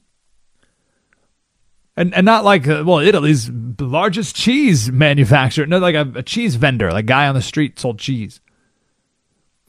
And, 1.96 2.14
and 2.14 2.24
not 2.24 2.44
like, 2.44 2.66
uh, 2.66 2.84
well, 2.86 3.00
Italy's 3.00 3.50
largest 3.78 4.34
cheese 4.34 4.90
manufacturer, 4.90 5.66
not 5.66 5.82
like 5.82 5.94
a, 5.94 6.10
a 6.14 6.22
cheese 6.22 6.54
vendor, 6.54 6.90
like 6.90 7.06
guy 7.06 7.26
on 7.26 7.34
the 7.34 7.42
street 7.42 7.78
sold 7.78 7.98
cheese. 7.98 8.40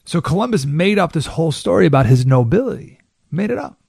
So 0.05 0.21
Columbus 0.21 0.65
made 0.65 0.99
up 0.99 1.11
this 1.11 1.25
whole 1.25 1.51
story 1.51 1.85
about 1.85 2.05
his 2.05 2.25
nobility, 2.25 2.99
made 3.31 3.51
it 3.51 3.57
up. 3.57 3.79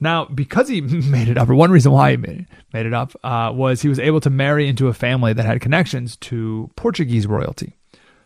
Now, 0.00 0.26
because 0.26 0.68
he 0.68 0.80
made 0.80 1.28
it 1.28 1.38
up, 1.38 1.48
or 1.48 1.54
one 1.54 1.70
reason 1.70 1.92
why 1.92 2.10
he 2.10 2.16
made 2.16 2.40
it, 2.40 2.46
made 2.72 2.86
it 2.86 2.94
up, 2.94 3.14
uh, 3.22 3.52
was 3.54 3.82
he 3.82 3.88
was 3.88 3.98
able 3.98 4.20
to 4.20 4.30
marry 4.30 4.68
into 4.68 4.88
a 4.88 4.94
family 4.94 5.32
that 5.32 5.46
had 5.46 5.60
connections 5.60 6.16
to 6.16 6.70
Portuguese 6.76 7.26
royalty. 7.26 7.77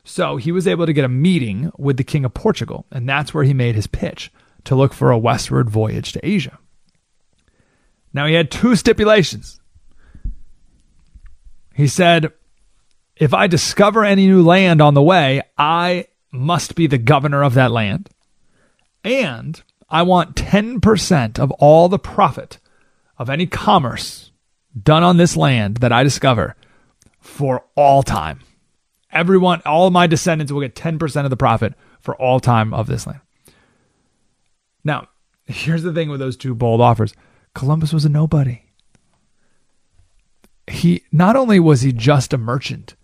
So 0.05 0.37
he 0.37 0.51
was 0.53 0.67
able 0.67 0.87
to 0.87 0.93
get 0.93 1.05
a 1.05 1.09
meeting 1.09 1.71
with 1.79 1.97
the 1.97 2.05
King 2.05 2.25
of 2.25 2.35
Portugal, 2.35 2.87
and 2.91 3.09
that's 3.09 3.33
where 3.33 3.45
he 3.45 3.55
made 3.55 3.75
his 3.75 3.87
pitch 3.87 4.33
to 4.65 4.75
look 4.75 4.93
for 4.93 5.11
a 5.11 5.19
westward 5.19 5.71
voyage 5.71 6.13
to 6.13 6.27
Asia. 6.27 6.59
Now 8.13 8.27
he 8.27 8.35
had 8.35 8.51
two 8.51 8.77
stipulations. 8.77 9.61
He 11.75 11.87
said, 11.87 12.33
If 13.17 13.33
I 13.33 13.47
discover 13.47 14.05
any 14.05 14.27
new 14.27 14.43
land 14.43 14.83
on 14.83 14.95
the 14.95 15.03
way, 15.03 15.43
I 15.57 16.07
must 16.31 16.75
be 16.75 16.87
the 16.87 16.99
governor 16.99 17.43
of 17.43 17.55
that 17.55 17.71
land. 17.71 18.11
And 19.05 19.61
I 19.89 20.03
want 20.03 20.37
10% 20.37 21.39
of 21.39 21.51
all 21.53 21.89
the 21.89 21.99
profit 21.99 22.59
of 23.19 23.31
any 23.31 23.47
commerce 23.47 24.31
done 24.81 25.03
on 25.03 25.17
this 25.17 25.37
land 25.37 25.79
that 25.79 25.93
I 25.93 26.03
discover 26.03 26.57
for 27.21 27.65
all 27.77 28.03
time. 28.03 28.41
Everyone, 29.13 29.61
all 29.67 29.91
my 29.91 30.07
descendants 30.07 30.51
will 30.51 30.61
get 30.61 30.75
10% 30.75 31.25
of 31.25 31.31
the 31.31 31.37
profit 31.37 31.75
for 32.01 32.17
all 32.17 32.41
time 32.41 32.73
of 32.73 32.87
this 32.87 33.07
land. 33.07 33.21
Now, 34.85 35.09
here's 35.45 35.83
the 35.83 35.93
thing 35.93 36.09
with 36.09 36.21
those 36.21 36.37
two 36.37 36.55
bold 36.55 36.81
offers 36.81 37.15
Columbus 37.55 37.93
was 37.93 38.05
a 38.05 38.09
nobody. 38.09 38.63
He 40.67 41.05
not 41.13 41.37
only 41.37 41.61
was 41.61 41.83
he 41.83 41.93
just 41.93 42.33
a 42.33 42.39
merchant, 42.39 42.95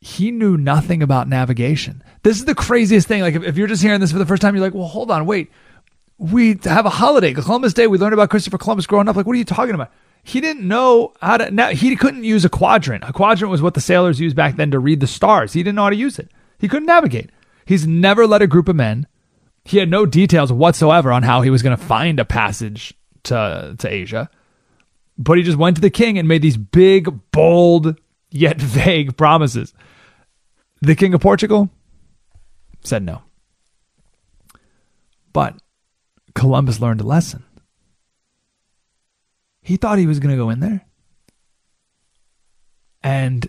he 0.00 0.30
knew 0.30 0.56
nothing 0.56 1.02
about 1.02 1.28
navigation. 1.28 2.02
This 2.22 2.38
is 2.38 2.46
the 2.46 2.54
craziest 2.54 3.06
thing. 3.06 3.20
Like, 3.20 3.34
if, 3.34 3.42
if 3.42 3.56
you're 3.56 3.66
just 3.66 3.82
hearing 3.82 4.00
this 4.00 4.12
for 4.12 4.18
the 4.18 4.26
first 4.26 4.40
time, 4.40 4.54
you're 4.54 4.64
like, 4.64 4.74
well, 4.74 4.88
hold 4.88 5.10
on, 5.10 5.26
wait. 5.26 5.50
We 6.16 6.58
have 6.64 6.86
a 6.86 6.90
holiday, 6.90 7.32
Columbus 7.34 7.74
Day. 7.74 7.86
We 7.86 7.98
learned 7.98 8.14
about 8.14 8.30
Christopher 8.30 8.58
Columbus 8.58 8.86
growing 8.86 9.08
up. 9.08 9.16
Like, 9.16 9.26
what 9.26 9.34
are 9.34 9.38
you 9.38 9.44
talking 9.44 9.74
about? 9.74 9.90
He 10.22 10.40
didn't 10.40 10.66
know 10.66 11.12
how 11.20 11.38
to 11.38 11.50
now 11.50 11.70
he 11.70 11.96
couldn't 11.96 12.24
use 12.24 12.44
a 12.44 12.48
quadrant. 12.48 13.04
A 13.04 13.12
quadrant 13.12 13.50
was 13.50 13.62
what 13.62 13.74
the 13.74 13.80
sailors 13.80 14.20
used 14.20 14.36
back 14.36 14.56
then 14.56 14.70
to 14.70 14.78
read 14.78 15.00
the 15.00 15.06
stars. 15.06 15.52
He 15.52 15.62
didn't 15.62 15.76
know 15.76 15.84
how 15.84 15.90
to 15.90 15.96
use 15.96 16.18
it. 16.18 16.30
He 16.58 16.68
couldn't 16.68 16.86
navigate. 16.86 17.30
He's 17.64 17.86
never 17.86 18.26
led 18.26 18.42
a 18.42 18.46
group 18.46 18.68
of 18.68 18.76
men 18.76 19.06
he 19.64 19.78
had 19.78 19.90
no 19.90 20.06
details 20.06 20.52
whatsoever 20.52 21.12
on 21.12 21.22
how 21.22 21.42
he 21.42 21.50
was 21.50 21.62
going 21.62 21.76
to 21.76 21.84
find 21.84 22.18
a 22.18 22.24
passage 22.24 22.94
to 23.24 23.76
to 23.78 23.88
asia. 23.92 24.30
But 25.18 25.36
he 25.36 25.44
just 25.44 25.58
went 25.58 25.76
to 25.76 25.82
the 25.82 25.90
king 25.90 26.18
and 26.18 26.26
made 26.26 26.42
these 26.42 26.56
big 26.56 27.08
bold 27.30 27.98
yet 28.30 28.56
vague 28.60 29.16
promises. 29.16 29.74
The 30.80 30.94
king 30.94 31.14
of 31.14 31.20
portugal 31.20 31.70
said 32.82 33.02
no. 33.02 33.22
But 35.32 35.56
columbus 36.34 36.80
learned 36.80 37.00
a 37.00 37.04
lesson 37.04 37.44
he 39.70 39.76
thought 39.76 39.98
he 39.98 40.06
was 40.08 40.18
going 40.18 40.32
to 40.32 40.36
go 40.36 40.50
in 40.50 40.58
there. 40.58 40.84
And 43.04 43.48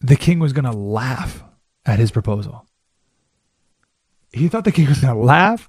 the 0.00 0.16
king 0.16 0.40
was 0.40 0.52
going 0.52 0.64
to 0.64 0.76
laugh 0.76 1.40
at 1.84 2.00
his 2.00 2.10
proposal. 2.10 2.66
He 4.32 4.48
thought 4.48 4.64
the 4.64 4.72
king 4.72 4.88
was 4.88 4.98
going 5.00 5.14
to 5.14 5.20
laugh 5.20 5.68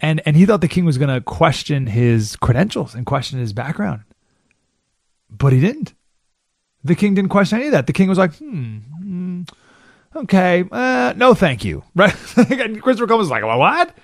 and 0.00 0.22
and 0.24 0.36
he 0.36 0.46
thought 0.46 0.62
the 0.62 0.68
king 0.68 0.86
was 0.86 0.96
going 0.96 1.14
to 1.14 1.20
question 1.20 1.86
his 1.86 2.34
credentials 2.36 2.94
and 2.94 3.04
question 3.04 3.38
his 3.38 3.52
background. 3.52 4.04
But 5.28 5.52
he 5.52 5.60
didn't. 5.60 5.92
The 6.82 6.94
king 6.94 7.14
didn't 7.14 7.30
question 7.30 7.58
any 7.58 7.66
of 7.66 7.72
that. 7.72 7.88
The 7.88 7.92
king 7.92 8.08
was 8.08 8.16
like, 8.16 8.36
"Hmm, 8.36 8.78
hmm 8.78 9.42
okay, 10.16 10.64
uh, 10.72 11.12
no, 11.14 11.34
thank 11.34 11.62
you." 11.62 11.84
Right? 11.94 12.12
Christopher 12.34 13.06
Columbus 13.06 13.28
was 13.28 13.30
like, 13.30 13.44
"What?" 13.44 13.94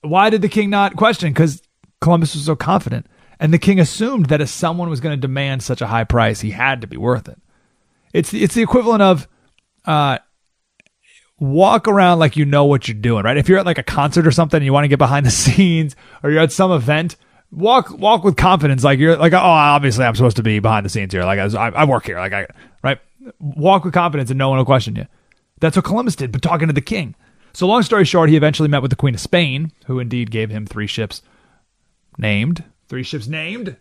why 0.00 0.30
did 0.30 0.42
the 0.42 0.48
king 0.48 0.68
not 0.68 0.96
question? 0.96 1.32
Because 1.32 1.62
Columbus 2.00 2.34
was 2.34 2.44
so 2.44 2.56
confident. 2.56 3.06
And 3.40 3.52
the 3.52 3.58
king 3.58 3.80
assumed 3.80 4.26
that 4.26 4.40
if 4.40 4.48
someone 4.48 4.88
was 4.88 5.00
going 5.00 5.16
to 5.16 5.20
demand 5.20 5.62
such 5.62 5.80
a 5.80 5.86
high 5.86 6.04
price, 6.04 6.40
he 6.40 6.50
had 6.50 6.80
to 6.80 6.86
be 6.86 6.96
worth 6.96 7.28
it. 7.28 7.38
It's 8.12 8.30
the, 8.30 8.42
it's 8.42 8.54
the 8.54 8.62
equivalent 8.62 9.02
of 9.02 9.28
uh, 9.84 10.18
walk 11.38 11.88
around 11.88 12.20
like 12.20 12.36
you 12.36 12.44
know 12.44 12.64
what 12.64 12.86
you're 12.86 12.96
doing, 12.96 13.24
right? 13.24 13.36
If 13.36 13.48
you're 13.48 13.58
at 13.58 13.66
like 13.66 13.78
a 13.78 13.82
concert 13.82 14.26
or 14.26 14.30
something 14.30 14.58
and 14.58 14.64
you 14.64 14.72
want 14.72 14.84
to 14.84 14.88
get 14.88 14.98
behind 14.98 15.26
the 15.26 15.30
scenes 15.32 15.96
or 16.22 16.30
you're 16.30 16.42
at 16.42 16.52
some 16.52 16.70
event, 16.72 17.16
walk 17.50 17.90
walk 17.90 18.24
with 18.24 18.36
confidence 18.36 18.82
like 18.82 18.98
you're 18.98 19.16
like 19.16 19.32
oh 19.32 19.36
obviously 19.38 20.04
I'm 20.04 20.16
supposed 20.16 20.38
to 20.38 20.42
be 20.42 20.58
behind 20.58 20.84
the 20.84 20.90
scenes 20.90 21.12
here 21.12 21.22
like 21.22 21.38
I, 21.38 21.68
I 21.68 21.84
work 21.84 22.04
here 22.04 22.18
like 22.18 22.32
I 22.32 22.48
right 22.82 22.98
walk 23.38 23.84
with 23.84 23.94
confidence 23.94 24.30
and 24.30 24.38
no 24.38 24.48
one 24.48 24.58
will 24.58 24.64
question 24.64 24.96
you. 24.96 25.06
That's 25.60 25.76
what 25.76 25.84
Columbus 25.84 26.16
did, 26.16 26.32
but 26.32 26.42
talking 26.42 26.66
to 26.66 26.74
the 26.74 26.80
king. 26.80 27.14
So 27.52 27.66
long 27.66 27.82
story 27.82 28.04
short, 28.04 28.30
he 28.30 28.36
eventually 28.36 28.68
met 28.68 28.82
with 28.82 28.90
the 28.90 28.96
Queen 28.96 29.14
of 29.14 29.20
Spain, 29.20 29.70
who 29.86 30.00
indeed 30.00 30.30
gave 30.30 30.50
him 30.50 30.66
three 30.66 30.88
ships 30.88 31.22
named, 32.18 32.64
three 32.88 33.02
ships 33.02 33.26
named, 33.26 33.76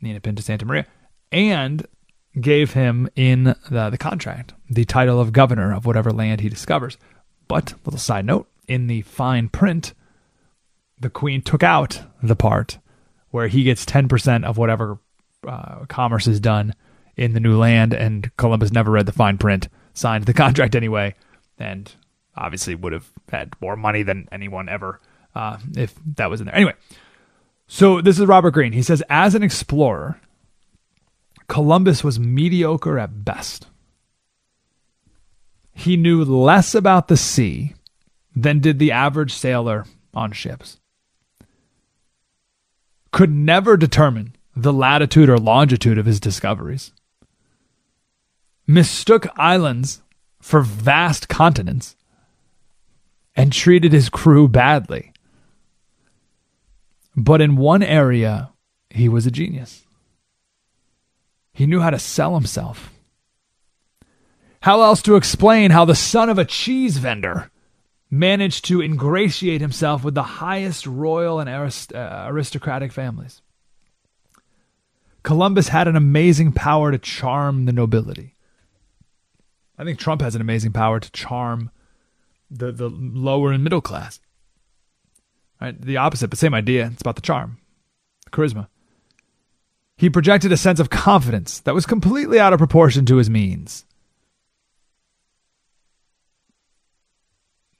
Nina 0.00 0.20
Pinta 0.20 0.42
Santa 0.42 0.64
Maria, 0.64 0.86
and 1.32 1.86
gave 2.40 2.72
him 2.72 3.08
in 3.16 3.56
the, 3.70 3.90
the 3.90 3.98
contract 3.98 4.54
the 4.70 4.84
title 4.84 5.20
of 5.20 5.32
governor 5.32 5.74
of 5.74 5.86
whatever 5.86 6.10
land 6.10 6.40
he 6.40 6.48
discovers. 6.48 6.96
But, 7.48 7.74
little 7.84 7.98
side 7.98 8.26
note, 8.26 8.48
in 8.66 8.86
the 8.86 9.02
fine 9.02 9.48
print, 9.48 9.94
the 11.00 11.10
queen 11.10 11.42
took 11.42 11.62
out 11.62 12.02
the 12.22 12.36
part 12.36 12.78
where 13.30 13.48
he 13.48 13.62
gets 13.62 13.84
10% 13.84 14.44
of 14.44 14.58
whatever 14.58 14.98
uh, 15.46 15.84
commerce 15.86 16.26
is 16.26 16.40
done 16.40 16.74
in 17.16 17.32
the 17.32 17.40
new 17.40 17.56
land, 17.56 17.92
and 17.92 18.34
Columbus 18.36 18.72
never 18.72 18.90
read 18.90 19.06
the 19.06 19.12
fine 19.12 19.38
print, 19.38 19.68
signed 19.94 20.24
the 20.24 20.34
contract 20.34 20.74
anyway, 20.74 21.14
and 21.58 21.92
obviously 22.36 22.74
would 22.74 22.92
have 22.92 23.10
had 23.30 23.52
more 23.60 23.76
money 23.76 24.02
than 24.02 24.28
anyone 24.30 24.68
ever 24.68 25.00
uh, 25.34 25.58
if 25.76 25.94
that 26.16 26.30
was 26.30 26.40
in 26.40 26.46
there. 26.46 26.54
Anyway, 26.54 26.74
so 27.68 28.00
this 28.00 28.18
is 28.18 28.26
Robert 28.26 28.52
Greene. 28.52 28.72
He 28.72 28.82
says, 28.82 29.02
as 29.08 29.34
an 29.34 29.42
explorer, 29.42 30.18
Columbus 31.46 32.02
was 32.02 32.18
mediocre 32.18 32.98
at 32.98 33.24
best. 33.24 33.66
He 35.72 35.96
knew 35.96 36.24
less 36.24 36.74
about 36.74 37.08
the 37.08 37.16
sea 37.16 37.74
than 38.34 38.58
did 38.58 38.78
the 38.78 38.90
average 38.90 39.32
sailor 39.32 39.84
on 40.12 40.32
ships. 40.32 40.80
Could 43.12 43.30
never 43.30 43.76
determine 43.76 44.34
the 44.56 44.72
latitude 44.72 45.28
or 45.28 45.38
longitude 45.38 45.98
of 45.98 46.06
his 46.06 46.18
discoveries. 46.18 46.92
Mistook 48.66 49.26
islands 49.38 50.02
for 50.40 50.62
vast 50.62 51.28
continents 51.28 51.96
and 53.36 53.52
treated 53.52 53.92
his 53.92 54.08
crew 54.08 54.48
badly. 54.48 55.12
But 57.18 57.40
in 57.40 57.56
one 57.56 57.82
area, 57.82 58.52
he 58.90 59.08
was 59.08 59.26
a 59.26 59.32
genius. 59.32 59.84
He 61.52 61.66
knew 61.66 61.80
how 61.80 61.90
to 61.90 61.98
sell 61.98 62.34
himself. 62.34 62.92
How 64.60 64.82
else 64.82 65.02
to 65.02 65.16
explain 65.16 65.72
how 65.72 65.84
the 65.84 65.96
son 65.96 66.28
of 66.28 66.38
a 66.38 66.44
cheese 66.44 66.98
vendor 66.98 67.50
managed 68.08 68.64
to 68.66 68.80
ingratiate 68.80 69.60
himself 69.60 70.04
with 70.04 70.14
the 70.14 70.22
highest 70.22 70.86
royal 70.86 71.40
and 71.40 71.50
arist- 71.50 71.92
uh, 71.92 72.26
aristocratic 72.28 72.92
families? 72.92 73.42
Columbus 75.24 75.68
had 75.68 75.88
an 75.88 75.96
amazing 75.96 76.52
power 76.52 76.92
to 76.92 76.98
charm 76.98 77.64
the 77.64 77.72
nobility. 77.72 78.36
I 79.76 79.82
think 79.82 79.98
Trump 79.98 80.22
has 80.22 80.36
an 80.36 80.40
amazing 80.40 80.72
power 80.72 81.00
to 81.00 81.10
charm 81.10 81.70
the, 82.48 82.70
the 82.70 82.88
lower 82.88 83.50
and 83.50 83.64
middle 83.64 83.80
class. 83.80 84.20
Right? 85.60 85.80
The 85.80 85.96
opposite, 85.96 86.28
but 86.28 86.38
same 86.38 86.54
idea. 86.54 86.90
It's 86.92 87.00
about 87.00 87.16
the 87.16 87.22
charm, 87.22 87.58
the 88.24 88.30
charisma. 88.30 88.68
He 89.96 90.08
projected 90.08 90.52
a 90.52 90.56
sense 90.56 90.78
of 90.78 90.90
confidence 90.90 91.58
that 91.60 91.74
was 91.74 91.84
completely 91.84 92.38
out 92.38 92.52
of 92.52 92.58
proportion 92.58 93.04
to 93.06 93.16
his 93.16 93.28
means. 93.28 93.84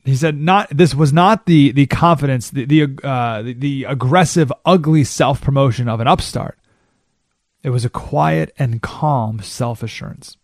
He 0.05 0.17
said, 0.17 0.37
"Not 0.37 0.69
this 0.71 0.95
was 0.95 1.13
not 1.13 1.47
the 1.47 1.71
the 1.71 1.87
confidence, 1.87 2.51
the 2.51 2.65
the 2.65 2.99
uh, 3.05 3.43
the, 3.43 3.53
the 3.53 3.85
aggressive, 3.85 4.53
ugly 4.65 5.05
self 5.05 5.41
promotion 5.41 5.89
of 5.89 6.01
an 6.01 6.09
upstart. 6.09 6.59
It 7.63 7.71
was 7.71 7.85
a 7.85 7.91
quiet 7.91 8.53
and 8.59 8.81
calm 8.81 9.41
self 9.41 9.83
assurance." 9.83 10.37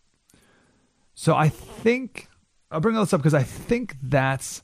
So 1.14 1.34
I 1.34 1.48
think 1.48 2.28
I'll 2.70 2.80
bring 2.80 2.94
this 2.94 3.12
up 3.14 3.20
because 3.20 3.34
I 3.34 3.42
think 3.42 3.96
that's 4.02 4.63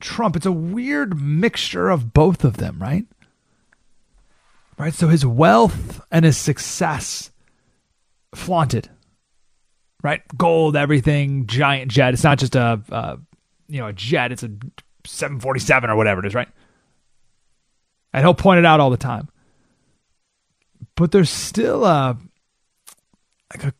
Trump. 0.00 0.36
It's 0.36 0.46
a 0.46 0.52
weird 0.52 1.20
mixture 1.20 1.88
of 1.90 2.12
both 2.12 2.44
of 2.44 2.56
them, 2.56 2.78
right? 2.80 3.06
right? 4.78 4.94
So 4.94 5.08
his 5.08 5.26
wealth 5.26 6.00
and 6.10 6.24
his 6.24 6.36
success 6.36 7.30
flaunted, 8.34 8.88
right? 10.02 10.22
Gold, 10.36 10.76
everything, 10.76 11.46
giant 11.46 11.90
jet. 11.90 12.14
It's 12.14 12.24
not 12.24 12.38
just 12.38 12.54
a, 12.54 13.18
you 13.68 13.80
know, 13.80 13.88
a 13.88 13.92
jet. 13.92 14.32
It's 14.32 14.42
a 14.42 14.50
747 15.04 15.90
or 15.90 15.96
whatever 15.96 16.20
it 16.20 16.26
is, 16.26 16.34
right? 16.34 16.48
And 18.12 18.24
he'll 18.24 18.34
point 18.34 18.58
it 18.58 18.64
out 18.64 18.80
all 18.80 18.90
the 18.90 18.96
time. 18.96 19.28
But 20.94 21.12
there's 21.12 21.30
still 21.30 21.84
a, 21.84 22.16
like 23.52 23.64
a, 23.64 23.74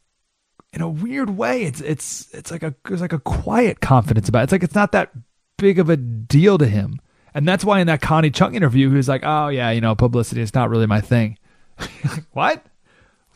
in 0.73 0.83
a 0.83 0.89
weird 0.89 1.31
way, 1.31 1.65
it's 1.65 1.81
it's 1.81 2.33
it's 2.35 2.51
like 2.51 2.63
a 2.63 2.75
there's 2.85 3.01
like 3.01 3.15
a 3.15 3.19
quiet 3.19 3.81
confidence 3.81 4.29
about 4.29 4.41
it. 4.41 4.43
It's 4.45 4.53
like 4.53 4.63
it's 4.63 4.75
not 4.75 4.93
that 4.93 5.11
big 5.59 5.79
of 5.79 5.91
a 5.91 5.97
deal 5.97 6.57
to 6.57 6.67
him. 6.67 7.01
And 7.35 7.47
that's 7.47 7.65
why 7.65 7.81
in 7.81 7.87
that 7.89 8.01
Connie 8.01 8.31
Chung 8.31 8.55
interview, 8.55 8.89
he 8.89 8.97
was 8.97 9.09
like, 9.09 9.23
oh, 9.25 9.49
yeah, 9.49 9.71
you 9.71 9.83
know, 9.83 9.95
publicity 9.95 10.41
is 10.41 10.55
not 10.55 10.71
really 10.71 10.87
my 10.87 11.03
thing. 11.03 11.39
what? 12.33 12.65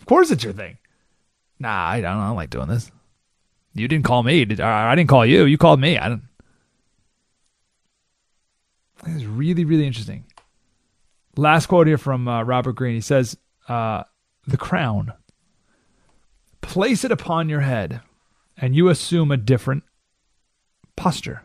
Of 0.00 0.06
course 0.06 0.30
it's 0.30 0.42
your 0.42 0.54
thing. 0.54 0.78
Nah, 1.58 1.88
I 1.88 2.00
don't, 2.00 2.16
I 2.16 2.28
don't 2.28 2.36
like 2.36 2.50
doing 2.50 2.68
this. 2.68 2.90
You 3.74 3.86
didn't 3.86 4.04
call 4.04 4.22
me. 4.22 4.44
Did, 4.44 4.60
I 4.60 4.94
didn't 4.94 5.10
call 5.10 5.26
you. 5.26 5.44
You 5.44 5.58
called 5.58 5.80
me. 5.80 5.98
I 5.98 6.08
don't. 6.08 6.22
It's 9.06 9.24
really, 9.24 9.64
really 9.64 9.86
interesting. 9.86 10.24
Last 11.36 11.66
quote 11.66 11.86
here 11.86 11.98
from 11.98 12.28
uh, 12.28 12.42
Robert 12.42 12.72
Greene. 12.72 12.94
He 12.94 13.00
says, 13.00 13.36
uh, 13.68 14.04
The 14.46 14.56
crown. 14.56 15.12
Place 16.60 17.04
it 17.04 17.10
upon 17.10 17.48
your 17.48 17.60
head, 17.60 18.00
and 18.56 18.76
you 18.76 18.88
assume 18.88 19.30
a 19.30 19.36
different 19.36 19.82
posture. 20.96 21.42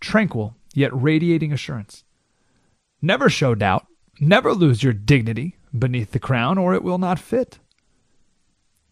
Tranquil, 0.00 0.56
yet 0.74 0.90
radiating 0.94 1.52
assurance. 1.52 2.04
Never 3.00 3.28
show 3.28 3.54
doubt, 3.54 3.86
never 4.20 4.52
lose 4.52 4.82
your 4.82 4.92
dignity 4.92 5.56
beneath 5.76 6.12
the 6.12 6.18
crown, 6.18 6.58
or 6.58 6.74
it 6.74 6.82
will 6.82 6.98
not 6.98 7.18
fit. 7.18 7.58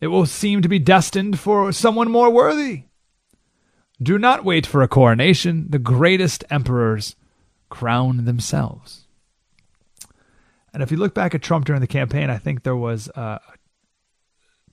It 0.00 0.08
will 0.08 0.26
seem 0.26 0.62
to 0.62 0.68
be 0.68 0.78
destined 0.78 1.38
for 1.38 1.72
someone 1.72 2.10
more 2.10 2.30
worthy. 2.30 2.84
Do 4.02 4.18
not 4.18 4.44
wait 4.44 4.66
for 4.66 4.82
a 4.82 4.88
coronation. 4.88 5.66
The 5.70 5.78
greatest 5.78 6.44
emperors 6.50 7.16
crown 7.70 8.26
themselves. 8.26 9.06
And 10.72 10.82
if 10.82 10.90
you 10.90 10.98
look 10.98 11.14
back 11.14 11.34
at 11.34 11.42
Trump 11.42 11.64
during 11.64 11.80
the 11.80 11.86
campaign, 11.86 12.28
I 12.28 12.36
think 12.36 12.62
there 12.62 12.76
was 12.76 13.08
a 13.14 13.40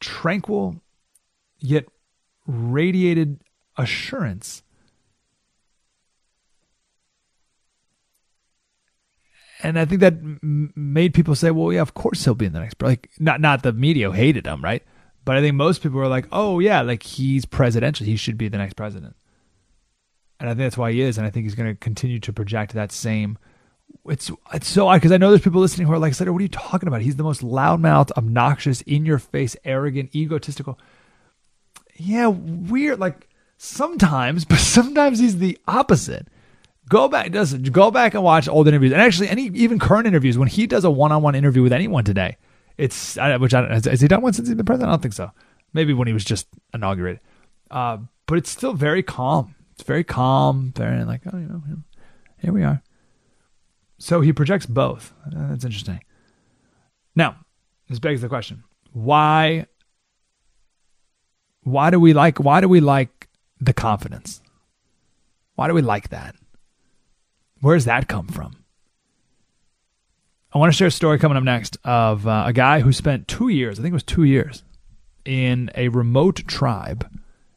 tranquil 0.01 0.81
yet 1.59 1.85
radiated 2.45 3.41
assurance 3.77 4.63
and 9.63 9.79
I 9.79 9.85
think 9.85 10.01
that 10.01 10.13
m- 10.13 10.73
made 10.75 11.13
people 11.13 11.35
say, 11.35 11.49
"Well, 11.49 11.71
yeah, 11.71 11.81
of 11.81 11.93
course 11.93 12.23
he'll 12.23 12.35
be 12.35 12.45
in 12.45 12.53
the 12.53 12.59
next." 12.59 12.81
Like, 12.81 13.09
not 13.19 13.41
not 13.41 13.63
the 13.63 13.73
media 13.73 14.11
hated 14.11 14.45
him, 14.45 14.61
right? 14.63 14.83
But 15.25 15.37
I 15.37 15.41
think 15.41 15.55
most 15.55 15.81
people 15.81 15.99
were 15.99 16.07
like, 16.07 16.27
"Oh 16.31 16.59
yeah, 16.59 16.81
like 16.81 17.03
he's 17.03 17.45
presidential. 17.45 18.05
He 18.05 18.17
should 18.17 18.37
be 18.37 18.49
the 18.49 18.57
next 18.57 18.75
president." 18.75 19.15
And 20.39 20.49
I 20.49 20.53
think 20.53 20.65
that's 20.65 20.77
why 20.77 20.91
he 20.91 21.01
is, 21.01 21.17
and 21.17 21.25
I 21.25 21.29
think 21.29 21.45
he's 21.45 21.55
going 21.55 21.69
to 21.69 21.79
continue 21.79 22.19
to 22.19 22.33
project 22.33 22.73
that 22.73 22.91
same. 22.91 23.37
It's 24.05 24.29
it's 24.53 24.67
so 24.67 24.91
because 24.91 25.11
I 25.11 25.17
know 25.17 25.29
there's 25.29 25.41
people 25.41 25.61
listening 25.61 25.87
who 25.87 25.93
are 25.93 25.99
like, 25.99 26.13
"Slater, 26.13 26.33
what 26.33 26.39
are 26.39 26.43
you 26.43 26.49
talking 26.49 26.87
about? 26.87 27.01
He's 27.01 27.15
the 27.15 27.23
most 27.23 27.41
loudmouth, 27.41 28.11
obnoxious, 28.17 28.81
in 28.81 29.05
your 29.05 29.19
face, 29.19 29.55
arrogant, 29.63 30.13
egotistical." 30.13 30.77
Yeah, 31.95 32.27
weird. 32.27 32.99
Like 32.99 33.29
sometimes, 33.57 34.43
but 34.45 34.59
sometimes 34.59 35.19
he's 35.19 35.37
the 35.37 35.57
opposite. 35.67 36.27
Go 36.89 37.07
back, 37.07 37.31
does 37.31 37.53
go 37.53 37.91
back 37.91 38.13
and 38.13 38.23
watch 38.23 38.47
old 38.47 38.67
interviews, 38.67 38.91
and 38.91 39.01
actually, 39.01 39.29
any 39.29 39.45
even 39.53 39.79
current 39.79 40.05
interviews. 40.05 40.37
When 40.37 40.49
he 40.49 40.67
does 40.67 40.83
a 40.83 40.91
one-on-one 40.91 41.33
interview 41.33 41.63
with 41.63 41.71
anyone 41.71 42.03
today, 42.03 42.37
it's 42.77 43.15
which 43.39 43.53
I 43.53 43.73
has, 43.73 43.85
has 43.85 44.01
he 44.01 44.07
done 44.07 44.21
one 44.21 44.33
since 44.33 44.47
he's 44.47 44.55
been 44.55 44.65
president? 44.65 44.89
I 44.89 44.93
don't 44.93 45.01
think 45.01 45.13
so. 45.13 45.31
Maybe 45.73 45.93
when 45.93 46.07
he 46.07 46.13
was 46.13 46.25
just 46.25 46.47
inaugurated, 46.73 47.21
uh, 47.71 47.97
but 48.25 48.37
it's 48.37 48.49
still 48.49 48.73
very 48.73 49.01
calm. 49.01 49.55
It's 49.71 49.83
very 49.83 50.03
calm, 50.03 50.73
very 50.75 51.03
like 51.05 51.21
oh, 51.31 51.37
you 51.37 51.47
know, 51.47 51.63
here 52.39 52.51
we 52.51 52.63
are. 52.63 52.83
So 53.97 54.19
he 54.19 54.33
projects 54.33 54.65
both. 54.65 55.13
Uh, 55.25 55.49
that's 55.49 55.63
interesting. 55.63 56.01
Now, 57.15 57.37
this 57.89 57.99
begs 57.99 58.21
the 58.21 58.29
question: 58.29 58.63
Why? 58.91 59.67
Why 61.61 61.91
do 61.91 61.99
we 61.99 62.13
like? 62.13 62.39
Why 62.39 62.59
do 62.59 62.67
we 62.67 62.81
like 62.81 63.29
the 63.61 63.73
confidence? 63.73 64.41
Why 65.55 65.67
do 65.69 65.73
we 65.73 65.81
like 65.81 66.09
that? 66.09 66.35
Where's 67.63 67.85
that 67.85 68.09
come 68.09 68.27
from? 68.27 68.57
I 70.51 70.57
want 70.57 70.73
to 70.73 70.77
share 70.77 70.87
a 70.87 70.91
story 70.91 71.17
coming 71.17 71.37
up 71.37 71.45
next 71.45 71.77
of 71.85 72.27
uh, 72.27 72.43
a 72.45 72.51
guy 72.51 72.81
who 72.81 72.91
spent 72.91 73.29
two 73.29 73.47
years, 73.47 73.79
I 73.79 73.81
think 73.81 73.93
it 73.93 73.95
was 73.95 74.03
two 74.03 74.25
years, 74.25 74.63
in 75.23 75.71
a 75.73 75.87
remote 75.87 76.45
tribe 76.45 77.09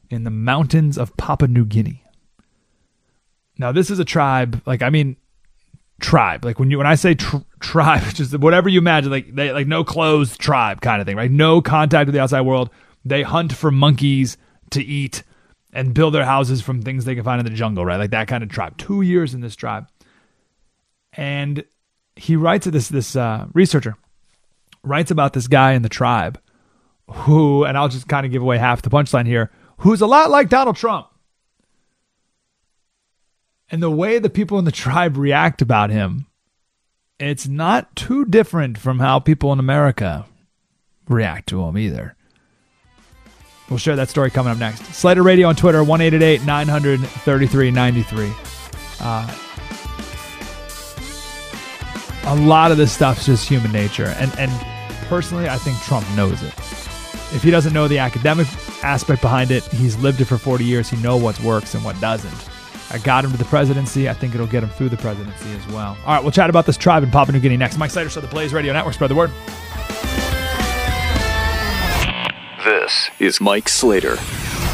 in 0.09 0.23
the 0.23 0.31
mountains 0.31 0.97
of 0.97 1.17
Papua 1.17 1.49
New 1.49 1.65
Guinea. 1.65 2.05
Now, 3.59 3.73
this 3.73 3.91
is 3.91 3.99
a 3.99 4.05
tribe, 4.05 4.63
like, 4.65 4.81
I 4.81 4.91
mean, 4.91 5.17
tribe. 6.01 6.45
Like 6.45 6.61
when 6.61 6.71
you 6.71 6.79
when 6.79 6.87
I 6.87 6.95
say 6.95 7.15
tr- 7.15 7.39
tribe, 7.59 8.05
just 8.15 8.39
whatever 8.39 8.69
you 8.69 8.79
imagine, 8.79 9.11
like 9.11 9.35
they 9.35 9.51
like 9.51 9.67
no 9.67 9.83
clothes 9.83 10.37
tribe 10.37 10.83
kind 10.83 11.01
of 11.01 11.07
thing, 11.09 11.17
right? 11.17 11.33
No 11.33 11.61
contact 11.61 12.07
with 12.07 12.15
the 12.15 12.21
outside 12.21 12.43
world. 12.43 12.71
They 13.05 13.25
hunt 13.25 13.53
for 13.53 13.73
monkeys 13.73 14.37
to 14.71 14.85
eat 14.85 15.25
and 15.73 15.95
build 15.95 16.15
their 16.15 16.25
houses 16.25 16.63
from 16.63 16.81
things 16.81 17.05
they 17.05 17.17
can 17.17 17.25
find 17.25 17.41
in 17.41 17.45
the 17.45 17.57
jungle, 17.57 17.85
right? 17.85 17.99
Like 17.99 18.11
that 18.11 18.29
kind 18.29 18.45
of 18.45 18.51
tribe. 18.51 18.79
Two 18.79 19.03
years 19.03 19.35
in 19.35 19.41
this 19.41 19.57
tribe, 19.57 19.89
and 21.17 21.65
he 22.15 22.37
writes 22.37 22.67
this 22.67 22.89
this 22.89 23.17
uh, 23.17 23.47
researcher 23.53 23.97
writes 24.83 25.11
about 25.11 25.33
this 25.33 25.49
guy 25.49 25.73
in 25.73 25.83
the 25.83 25.89
tribe 25.89 26.41
who, 27.09 27.65
and 27.65 27.77
I'll 27.77 27.89
just 27.89 28.09
kind 28.09 28.27
of 28.27 28.33
give 28.33 28.43
away 28.43 28.59
half 28.59 28.83
the 28.83 28.91
punchline 28.91 29.27
here, 29.27 29.51
who's 29.79 30.01
a 30.01 30.07
lot 30.07 30.31
like 30.31 30.49
Donald 30.49 30.77
Trump. 30.77 31.09
And 33.71 33.83
the 33.83 33.91
way 33.91 34.19
the 34.19 34.31
people 34.31 34.59
in 34.59 34.65
the 34.65 34.73
tribe 34.73 35.17
react 35.17 35.61
about 35.61 35.91
him, 35.91 36.27
it's 37.19 37.49
not 37.49 37.95
too 37.97 38.25
different 38.25 38.79
from 38.79 38.99
how 39.01 39.19
people 39.19 39.53
in 39.53 39.59
America 39.59 40.27
react 41.09 41.49
to 41.49 41.63
him 41.65 41.77
either. 41.77 42.15
We'll 43.69 43.79
share 43.79 43.97
that 43.97 44.09
story 44.09 44.31
coming 44.31 44.53
up 44.53 44.59
next. 44.59 44.85
Slater 44.95 45.25
Radio 45.25 45.49
on 45.49 45.57
Twitter, 45.57 45.83
1 45.83 45.99
900 46.01 47.01
3393. 47.01 48.33
A 52.27 52.35
lot 52.35 52.73
of 52.73 52.77
this 52.77 52.93
stuff's 52.93 53.25
just 53.25 53.49
human 53.49 53.71
nature. 53.71 54.15
And, 54.19 54.37
and 54.39 54.51
personally, 55.09 55.49
I 55.49 55.57
think 55.57 55.79
Trump 55.83 56.05
knows 56.17 56.43
it. 56.43 56.53
If 57.33 57.43
he 57.43 57.51
doesn't 57.53 57.73
know 57.73 57.87
the 57.87 57.99
academic 57.99 58.49
aspect 58.83 59.23
behind 59.23 59.51
it, 59.53 59.63
he's 59.65 59.97
lived 59.99 60.21
it 60.21 60.25
for 60.25 60.37
40 60.37 60.65
years. 60.65 60.91
He 60.91 60.97
knows 60.97 61.23
what 61.23 61.41
works 61.41 61.75
and 61.75 61.85
what 61.85 62.01
doesn't. 62.01 62.49
I 62.91 62.99
got 62.99 63.25
him 63.25 63.31
to 63.33 63.37
the 63.37 63.45
presidency. 63.45 64.09
I 64.09 64.13
think 64.13 64.35
it'll 64.35 64.47
get 64.47 64.63
him 64.63 64.71
through 64.71 64.89
the 64.89 64.97
presidency 64.97 65.53
as 65.53 65.67
well. 65.69 65.97
All 66.05 66.15
right, 66.15 66.23
we'll 66.23 66.33
chat 66.33 66.51
about 66.51 66.67
this 66.67 66.77
tribe 66.77 67.03
in 67.03 67.11
Papua 67.11 67.33
New 67.33 67.41
Guinea 67.41 67.57
next. 67.57 67.79
Mike 67.79 67.91
Slater, 67.91 68.11
so 68.11 68.21
the 68.21 68.27
Blaze 68.27 68.53
Radio 68.53 68.73
Network. 68.73 68.95
Spread 68.95 69.11
the 69.11 69.15
word. 69.15 69.31
This 72.65 73.11
is 73.21 73.41
Mike 73.41 73.69
Slater, 73.69 74.17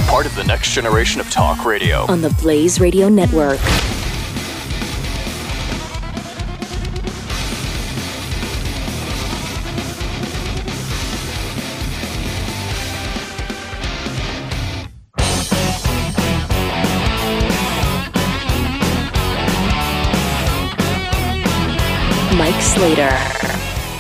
part 0.07 0.25
of 0.25 0.35
the 0.37 0.45
next 0.45 0.73
generation 0.73 1.21
of 1.21 1.31
talk 1.31 1.65
radio. 1.65 2.07
On 2.11 2.23
the 2.23 2.31
Blaze 2.41 2.81
Radio 2.81 3.09
Network. 3.09 3.61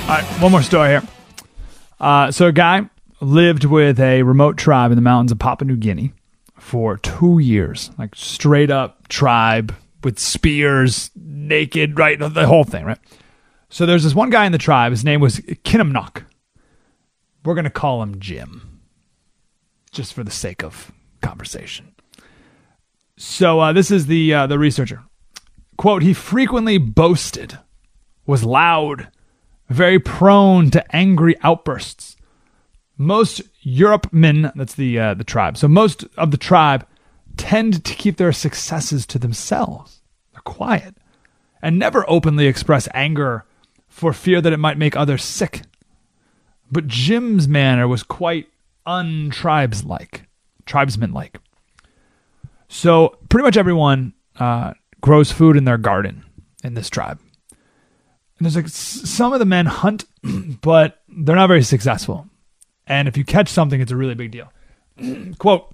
All 0.02 0.18
right, 0.18 0.24
one 0.42 0.50
more 0.52 0.62
story 0.62 0.88
here. 0.90 1.02
Uh, 1.98 2.30
so, 2.30 2.48
a 2.48 2.52
guy 2.52 2.82
lived 3.20 3.64
with 3.64 4.00
a 4.00 4.24
remote 4.24 4.58
tribe 4.58 4.90
in 4.90 4.96
the 4.96 5.02
mountains 5.02 5.30
of 5.32 5.38
Papua 5.38 5.66
New 5.68 5.76
Guinea 5.76 6.12
for 6.58 6.98
two 6.98 7.38
years, 7.38 7.90
like 7.98 8.14
straight 8.14 8.70
up 8.70 9.06
tribe 9.08 9.74
with 10.02 10.18
spears, 10.18 11.10
naked, 11.14 11.98
right? 11.98 12.18
The 12.18 12.46
whole 12.46 12.64
thing, 12.64 12.84
right? 12.84 12.98
So, 13.70 13.86
there's 13.86 14.02
this 14.02 14.14
one 14.14 14.28
guy 14.28 14.44
in 14.44 14.52
the 14.52 14.58
tribe. 14.58 14.90
His 14.90 15.04
name 15.04 15.20
was 15.20 15.38
Kinamnok. 15.38 16.24
We're 17.44 17.54
going 17.54 17.64
to 17.64 17.70
call 17.70 18.02
him 18.02 18.18
Jim, 18.18 18.80
just 19.92 20.12
for 20.12 20.24
the 20.24 20.30
sake 20.32 20.62
of 20.64 20.90
conversation. 21.22 21.94
So, 23.16 23.60
uh, 23.60 23.72
this 23.72 23.90
is 23.90 24.06
the 24.06 24.34
uh, 24.34 24.46
the 24.48 24.58
researcher. 24.58 25.04
Quote, 25.78 26.02
he 26.02 26.12
frequently 26.12 26.76
boasted, 26.76 27.58
was 28.26 28.44
loud, 28.44 29.08
very 29.72 29.98
prone 29.98 30.70
to 30.70 30.96
angry 30.96 31.36
outbursts. 31.42 32.16
Most 32.96 33.42
Urapmin, 33.64 34.52
that's 34.54 34.74
the 34.74 34.98
uh, 34.98 35.14
the 35.14 35.24
tribe. 35.24 35.56
So 35.56 35.68
most 35.68 36.04
of 36.16 36.30
the 36.30 36.36
tribe 36.36 36.86
tend 37.36 37.84
to 37.84 37.94
keep 37.94 38.16
their 38.16 38.32
successes 38.32 39.06
to 39.06 39.18
themselves. 39.18 40.02
They're 40.32 40.42
quiet 40.42 40.96
and 41.62 41.78
never 41.78 42.04
openly 42.08 42.46
express 42.46 42.88
anger 42.92 43.44
for 43.88 44.12
fear 44.12 44.40
that 44.40 44.52
it 44.52 44.58
might 44.58 44.78
make 44.78 44.96
others 44.96 45.24
sick. 45.24 45.62
But 46.70 46.88
Jim's 46.88 47.46
manner 47.46 47.86
was 47.86 48.02
quite 48.02 48.48
untribes 48.86 49.84
like, 49.84 50.24
tribesman 50.66 51.12
like. 51.12 51.38
So 52.68 53.16
pretty 53.28 53.44
much 53.44 53.56
everyone 53.56 54.14
uh, 54.38 54.72
grows 55.00 55.30
food 55.30 55.56
in 55.56 55.64
their 55.64 55.78
garden 55.78 56.24
in 56.64 56.74
this 56.74 56.88
tribe. 56.88 57.18
And 58.42 58.46
there's 58.46 58.56
like 58.56 58.66
some 58.66 59.32
of 59.32 59.38
the 59.38 59.44
men 59.44 59.66
hunt, 59.66 60.04
but 60.62 61.00
they're 61.08 61.36
not 61.36 61.46
very 61.46 61.62
successful. 61.62 62.26
And 62.88 63.06
if 63.06 63.16
you 63.16 63.24
catch 63.24 63.48
something, 63.48 63.80
it's 63.80 63.92
a 63.92 63.96
really 63.96 64.16
big 64.16 64.32
deal. 64.32 64.52
Quote 65.38 65.72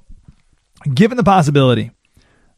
Given 0.93 1.17
the 1.17 1.25
possibility 1.25 1.93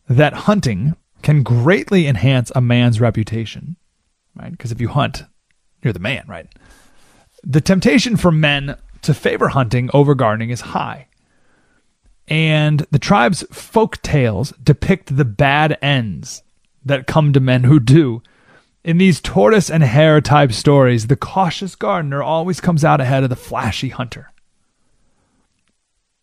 that 0.09 0.33
hunting 0.33 0.96
can 1.23 1.44
greatly 1.44 2.09
enhance 2.09 2.51
a 2.57 2.61
man's 2.61 3.01
reputation, 3.01 3.77
right? 4.35 4.51
Because 4.51 4.73
if 4.73 4.81
you 4.81 4.88
hunt, 4.88 5.23
you're 5.81 5.92
the 5.92 6.01
man, 6.01 6.25
right? 6.27 6.49
The 7.44 7.61
temptation 7.61 8.16
for 8.16 8.33
men 8.33 8.77
to 9.03 9.14
favor 9.14 9.51
hunting 9.51 9.90
over 9.94 10.16
gardening 10.16 10.51
is 10.51 10.61
high. 10.61 11.07
And 12.27 12.85
the 12.90 12.99
tribe's 12.99 13.44
folk 13.53 14.03
tales 14.03 14.51
depict 14.61 15.16
the 15.16 15.25
bad 15.25 15.79
ends 15.81 16.42
that 16.85 17.07
come 17.07 17.33
to 17.33 17.38
men 17.38 17.62
who 17.62 17.79
do. 17.79 18.25
In 18.83 18.97
these 18.97 19.21
tortoise 19.21 19.71
and 19.71 19.83
hare 19.83 20.21
type 20.23 20.53
stories, 20.53 21.07
the 21.07 21.16
cautious 21.16 21.75
gardener 21.75 22.23
always 22.23 22.61
comes 22.61 22.85
out 22.85 23.01
ahead 23.01 23.23
of 23.23 23.29
the 23.29 23.37
flashy 23.37 23.90
hunter. 23.90 24.33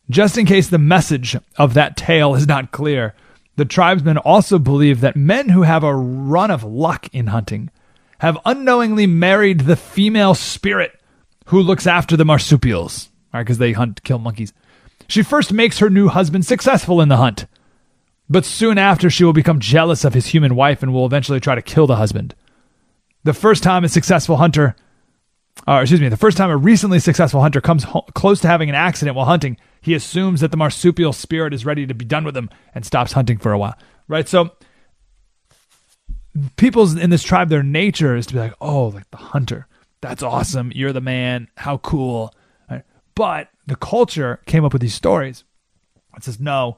Just 0.10 0.38
in 0.38 0.46
case 0.46 0.67
the 0.67 0.80
message 0.80 1.38
of 1.58 1.76
that 1.76 1.96
tale 1.96 2.34
is 2.34 2.48
not 2.48 2.72
clear, 2.72 3.13
the 3.58 3.65
tribesmen 3.65 4.17
also 4.17 4.58
believe 4.58 5.02
that 5.02 5.15
men 5.15 5.50
who 5.50 5.63
have 5.63 5.84
a 5.84 5.96
run 5.96 6.50
of 6.50 6.63
luck 6.63 7.08
in 7.13 7.28
hunting 7.28 7.70
have 8.20 8.39
unknowingly 8.46 9.06
married 9.06 9.62
the 9.62 9.76
female 9.76 10.34
spirit 10.34 11.00
who 11.48 11.62
looks 11.62 11.86
after 11.86 12.17
the 12.17 12.26
marsupials, 12.26 13.10
right? 13.34 13.41
Because 13.41 13.60
they 13.60 13.74
hunt, 13.74 14.04
kill 14.04 14.17
monkeys. 14.17 14.54
She 15.08 15.22
first 15.22 15.54
makes 15.54 15.78
her 15.80 15.89
new 15.89 16.08
husband 16.08 16.46
successful 16.46 17.02
in 17.02 17.10
the 17.10 17.17
hunt, 17.17 17.46
but 18.30 18.46
soon 18.46 18.78
after 18.78 19.10
she 19.10 19.24
will 19.24 19.34
become 19.34 19.60
jealous 19.60 20.04
of 20.04 20.13
his 20.15 20.28
human 20.28 20.56
wife 20.56 20.82
and 20.82 20.91
will 20.91 21.06
eventually 21.06 21.39
try 21.39 21.54
to 21.54 21.62
kill 21.62 21.86
the 21.86 21.98
husband. 21.98 22.34
The 23.28 23.34
first 23.34 23.62
time 23.62 23.84
a 23.84 23.90
successful 23.90 24.38
hunter, 24.38 24.74
or 25.68 25.82
excuse 25.82 26.00
me, 26.00 26.08
the 26.08 26.16
first 26.16 26.38
time 26.38 26.50
a 26.50 26.56
recently 26.56 26.98
successful 26.98 27.42
hunter 27.42 27.60
comes 27.60 27.84
ho- 27.84 28.06
close 28.13 28.40
to 28.40 28.48
having 28.48 28.70
an 28.70 28.76
accident 28.76 29.18
while 29.18 29.26
hunting, 29.26 29.58
he 29.82 29.94
assumes 29.94 30.40
that 30.40 30.52
the 30.52 30.56
marsupial 30.56 31.12
spirit 31.12 31.54
is 31.54 31.66
ready 31.66 31.86
to 31.86 31.94
be 31.94 32.06
done 32.06 32.24
with 32.24 32.38
him 32.38 32.50
and 32.74 32.86
stops 32.86 33.12
hunting 33.12 33.38
for 33.38 33.52
a 33.52 33.58
while. 33.58 33.78
Right? 34.08 34.30
So 34.30 34.52
people's 36.56 36.96
in 36.96 37.10
this 37.10 37.22
tribe, 37.22 37.50
their 37.50 37.63
nature 37.63 38.16
is 38.16 38.28
to 38.28 38.34
be 38.34 38.40
like, 38.40 38.54
oh, 38.62 38.88
like 38.88 39.12
the 39.12 39.18
hunter. 39.18 39.68
That's 40.00 40.24
awesome. 40.24 40.72
You're 40.74 40.94
the 40.94 41.02
man. 41.02 41.50
How 41.58 41.80
cool. 41.80 42.34
Right? 42.72 42.84
But 43.13 43.50
the 43.66 43.76
culture 43.76 44.40
came 44.46 44.63
up 44.63 44.72
with 44.72 44.82
these 44.82 44.94
stories. 44.94 45.44
It 46.16 46.24
says, 46.24 46.40
no, 46.40 46.78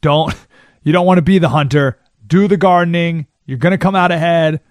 don't, 0.00 0.34
you 0.84 0.94
don't 0.94 1.04
want 1.04 1.18
to 1.18 1.22
be 1.22 1.38
the 1.38 1.50
hunter. 1.50 1.98
Do 2.26 2.48
the 2.48 2.56
gardening. 2.56 3.26
You're 3.44 3.58
going 3.58 3.72
to 3.72 3.76
come 3.76 3.94
out 3.94 4.10
ahead. 4.10 4.62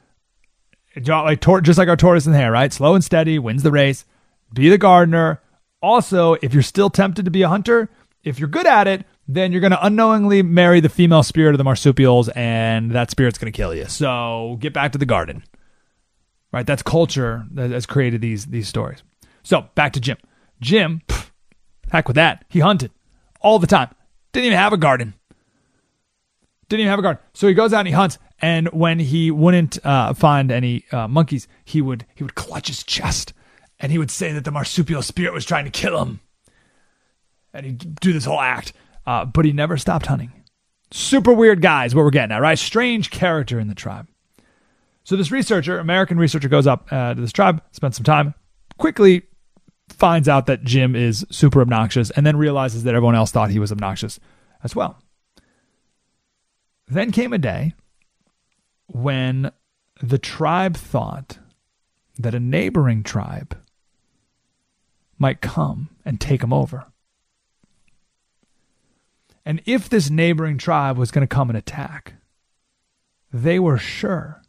Like, 0.95 1.41
just 1.63 1.77
like 1.77 1.87
our 1.87 1.95
tortoise 1.95 2.25
and 2.25 2.35
hare, 2.35 2.51
right? 2.51 2.71
Slow 2.71 2.95
and 2.95 3.03
steady 3.03 3.39
wins 3.39 3.63
the 3.63 3.71
race. 3.71 4.05
Be 4.53 4.69
the 4.69 4.77
gardener. 4.77 5.41
Also, 5.81 6.33
if 6.41 6.53
you're 6.53 6.63
still 6.63 6.89
tempted 6.89 7.25
to 7.25 7.31
be 7.31 7.41
a 7.41 7.47
hunter, 7.47 7.89
if 8.23 8.39
you're 8.39 8.49
good 8.49 8.67
at 8.67 8.87
it, 8.87 9.05
then 9.27 9.51
you're 9.51 9.61
going 9.61 9.71
to 9.71 9.85
unknowingly 9.85 10.41
marry 10.43 10.79
the 10.79 10.89
female 10.89 11.23
spirit 11.23 11.53
of 11.53 11.57
the 11.57 11.63
marsupials, 11.63 12.29
and 12.29 12.91
that 12.91 13.09
spirit's 13.09 13.37
going 13.37 13.51
to 13.51 13.55
kill 13.55 13.73
you. 13.73 13.85
So 13.85 14.57
get 14.59 14.73
back 14.73 14.91
to 14.91 14.97
the 14.97 15.05
garden. 15.05 15.43
Right? 16.51 16.67
That's 16.67 16.83
culture 16.83 17.45
that 17.51 17.71
has 17.71 17.85
created 17.85 18.19
these 18.19 18.47
these 18.47 18.67
stories. 18.67 19.03
So 19.43 19.69
back 19.73 19.93
to 19.93 20.01
Jim. 20.01 20.17
Jim, 20.59 21.01
pff, 21.07 21.31
heck 21.91 22.07
with 22.07 22.15
that. 22.15 22.43
He 22.49 22.59
hunted 22.59 22.91
all 23.39 23.57
the 23.57 23.67
time. 23.67 23.89
Didn't 24.33 24.47
even 24.47 24.57
have 24.57 24.73
a 24.73 24.77
garden. 24.77 25.13
Didn't 26.67 26.81
even 26.81 26.89
have 26.89 26.99
a 26.99 27.03
garden. 27.03 27.23
So 27.33 27.47
he 27.47 27.53
goes 27.53 27.73
out 27.73 27.79
and 27.79 27.87
he 27.87 27.93
hunts. 27.93 28.17
And 28.41 28.67
when 28.69 28.99
he 28.99 29.29
wouldn't 29.29 29.83
uh, 29.85 30.13
find 30.13 30.51
any 30.51 30.85
uh, 30.91 31.07
monkeys, 31.07 31.47
he 31.63 31.81
would 31.81 32.05
he 32.15 32.23
would 32.23 32.35
clutch 32.35 32.67
his 32.67 32.83
chest 32.83 33.33
and 33.81 33.91
he 33.91 33.97
would 33.97 34.11
say 34.11 34.31
that 34.31 34.45
the 34.45 34.51
marsupial 34.51 35.01
spirit 35.01 35.33
was 35.33 35.43
trying 35.43 35.65
to 35.65 35.71
kill 35.71 36.01
him. 36.01 36.19
And 37.53 37.65
he'd 37.65 37.95
do 37.99 38.13
this 38.13 38.25
whole 38.25 38.39
act. 38.39 38.73
Uh, 39.05 39.25
but 39.25 39.43
he 39.43 39.51
never 39.51 39.75
stopped 39.75 40.05
hunting. 40.05 40.31
Super 40.91 41.33
weird 41.33 41.61
guys, 41.61 41.95
what 41.95 42.03
we're 42.03 42.11
getting 42.11 42.31
at, 42.31 42.41
right? 42.41 42.59
Strange 42.59 43.09
character 43.09 43.59
in 43.59 43.67
the 43.67 43.75
tribe. 43.75 44.07
So 45.03 45.15
this 45.15 45.31
researcher, 45.31 45.79
American 45.79 46.19
researcher, 46.19 46.47
goes 46.47 46.67
up 46.67 46.87
uh, 46.91 47.15
to 47.15 47.21
this 47.21 47.31
tribe, 47.31 47.61
spends 47.71 47.97
some 47.97 48.03
time, 48.03 48.35
quickly 48.77 49.23
finds 49.89 50.29
out 50.29 50.45
that 50.45 50.63
Jim 50.63 50.95
is 50.95 51.25
super 51.31 51.61
obnoxious, 51.61 52.11
and 52.11 52.25
then 52.25 52.37
realizes 52.37 52.83
that 52.83 52.93
everyone 52.93 53.15
else 53.15 53.31
thought 53.31 53.49
he 53.49 53.59
was 53.59 53.71
obnoxious 53.71 54.19
as 54.63 54.75
well. 54.75 55.01
Then 56.87 57.11
came 57.11 57.33
a 57.33 57.37
day 57.39 57.73
when 58.93 59.51
the 60.01 60.17
tribe 60.17 60.75
thought 60.75 61.39
that 62.17 62.35
a 62.35 62.39
neighboring 62.39 63.03
tribe 63.03 63.57
might 65.17 65.41
come 65.41 65.89
and 66.03 66.19
take 66.19 66.41
them 66.41 66.51
over. 66.51 66.85
And 69.45 69.61
if 69.65 69.87
this 69.87 70.09
neighboring 70.09 70.57
tribe 70.57 70.97
was 70.97 71.11
going 71.11 71.25
to 71.25 71.33
come 71.33 71.49
and 71.49 71.57
attack, 71.57 72.15
they 73.31 73.59
were 73.59 73.77
sure 73.77 74.41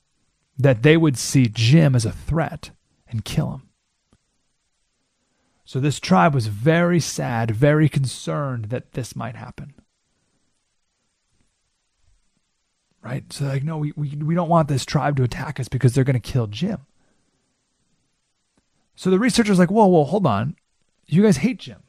that 0.59 0.83
they 0.83 0.97
would 0.97 1.17
see 1.17 1.47
Jim 1.47 1.95
as 1.95 2.05
a 2.05 2.13
threat 2.13 2.71
and 3.09 3.25
kill 3.25 3.53
him. 3.53 3.69
So 5.65 5.81
this 5.81 6.01
tribe 6.01 6.35
was 6.35 6.49
very 6.49 7.01
sad, 7.01 7.53
very 7.53 7.89
concerned 7.89 8.67
that 8.67 8.93
this 8.93 9.15
might 9.15 9.37
happen. 9.37 9.75
Right? 13.03 13.31
So 13.33 13.47
like, 13.47 13.65
no, 13.65 13.79
we, 13.79 13.93
we, 13.97 14.11
we 14.11 14.35
don't 14.35 14.49
want 14.49 14.69
this 14.69 14.85
tribe 14.85 15.17
to 15.17 15.25
attack 15.25 15.59
us 15.59 15.69
because 15.69 15.95
they're 15.95 16.05
going 16.05 16.21
to 16.21 16.21
kill 16.21 16.47
Jim. 16.47 16.79
So 18.95 19.11
the 19.11 19.19
researcher's 19.19 19.59
like, 19.59 19.71
whoa, 19.71 19.87
whoa, 19.87 20.05
hold 20.05 20.27
on. 20.27 20.57
You 21.07 21.23
guys 21.23 21.39
hate 21.39 21.59
Jim. 21.59 21.83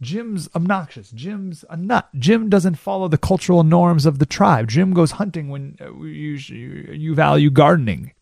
Jim's 0.00 0.48
obnoxious. 0.54 1.10
Jim's 1.10 1.64
a 1.70 1.76
nut. 1.76 2.08
Jim 2.16 2.48
doesn't 2.48 2.74
follow 2.74 3.08
the 3.08 3.18
cultural 3.18 3.62
norms 3.62 4.06
of 4.06 4.18
the 4.18 4.26
tribe. 4.26 4.68
Jim 4.68 4.92
goes 4.92 5.12
hunting 5.12 5.48
when 5.48 5.76
uh, 5.80 5.92
you, 6.02 6.34
you 6.34 7.14
value 7.14 7.50
gardening. 7.50 8.12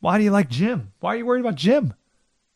Why 0.00 0.18
do 0.18 0.24
you 0.24 0.30
like 0.30 0.50
Jim? 0.50 0.92
Why 1.00 1.14
are 1.14 1.16
you 1.16 1.26
worried 1.26 1.40
about 1.40 1.54
Jim? 1.54 1.94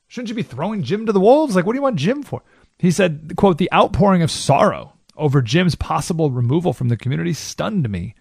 Shouldn't 0.08 0.28
you 0.28 0.34
be 0.34 0.42
throwing 0.42 0.82
Jim 0.82 1.06
to 1.06 1.12
the 1.12 1.20
wolves? 1.20 1.56
Like, 1.56 1.64
what 1.64 1.72
do 1.72 1.78
you 1.78 1.82
want 1.82 1.96
Jim 1.96 2.22
for? 2.22 2.42
He 2.78 2.90
said, 2.90 3.32
quote, 3.36 3.58
the 3.58 3.72
outpouring 3.72 4.22
of 4.22 4.30
sorrow 4.30 4.92
over 5.16 5.42
Jim's 5.42 5.74
possible 5.74 6.30
removal 6.30 6.72
from 6.72 6.88
the 6.88 6.96
community 6.96 7.32
stunned 7.32 7.88
me. 7.88 8.14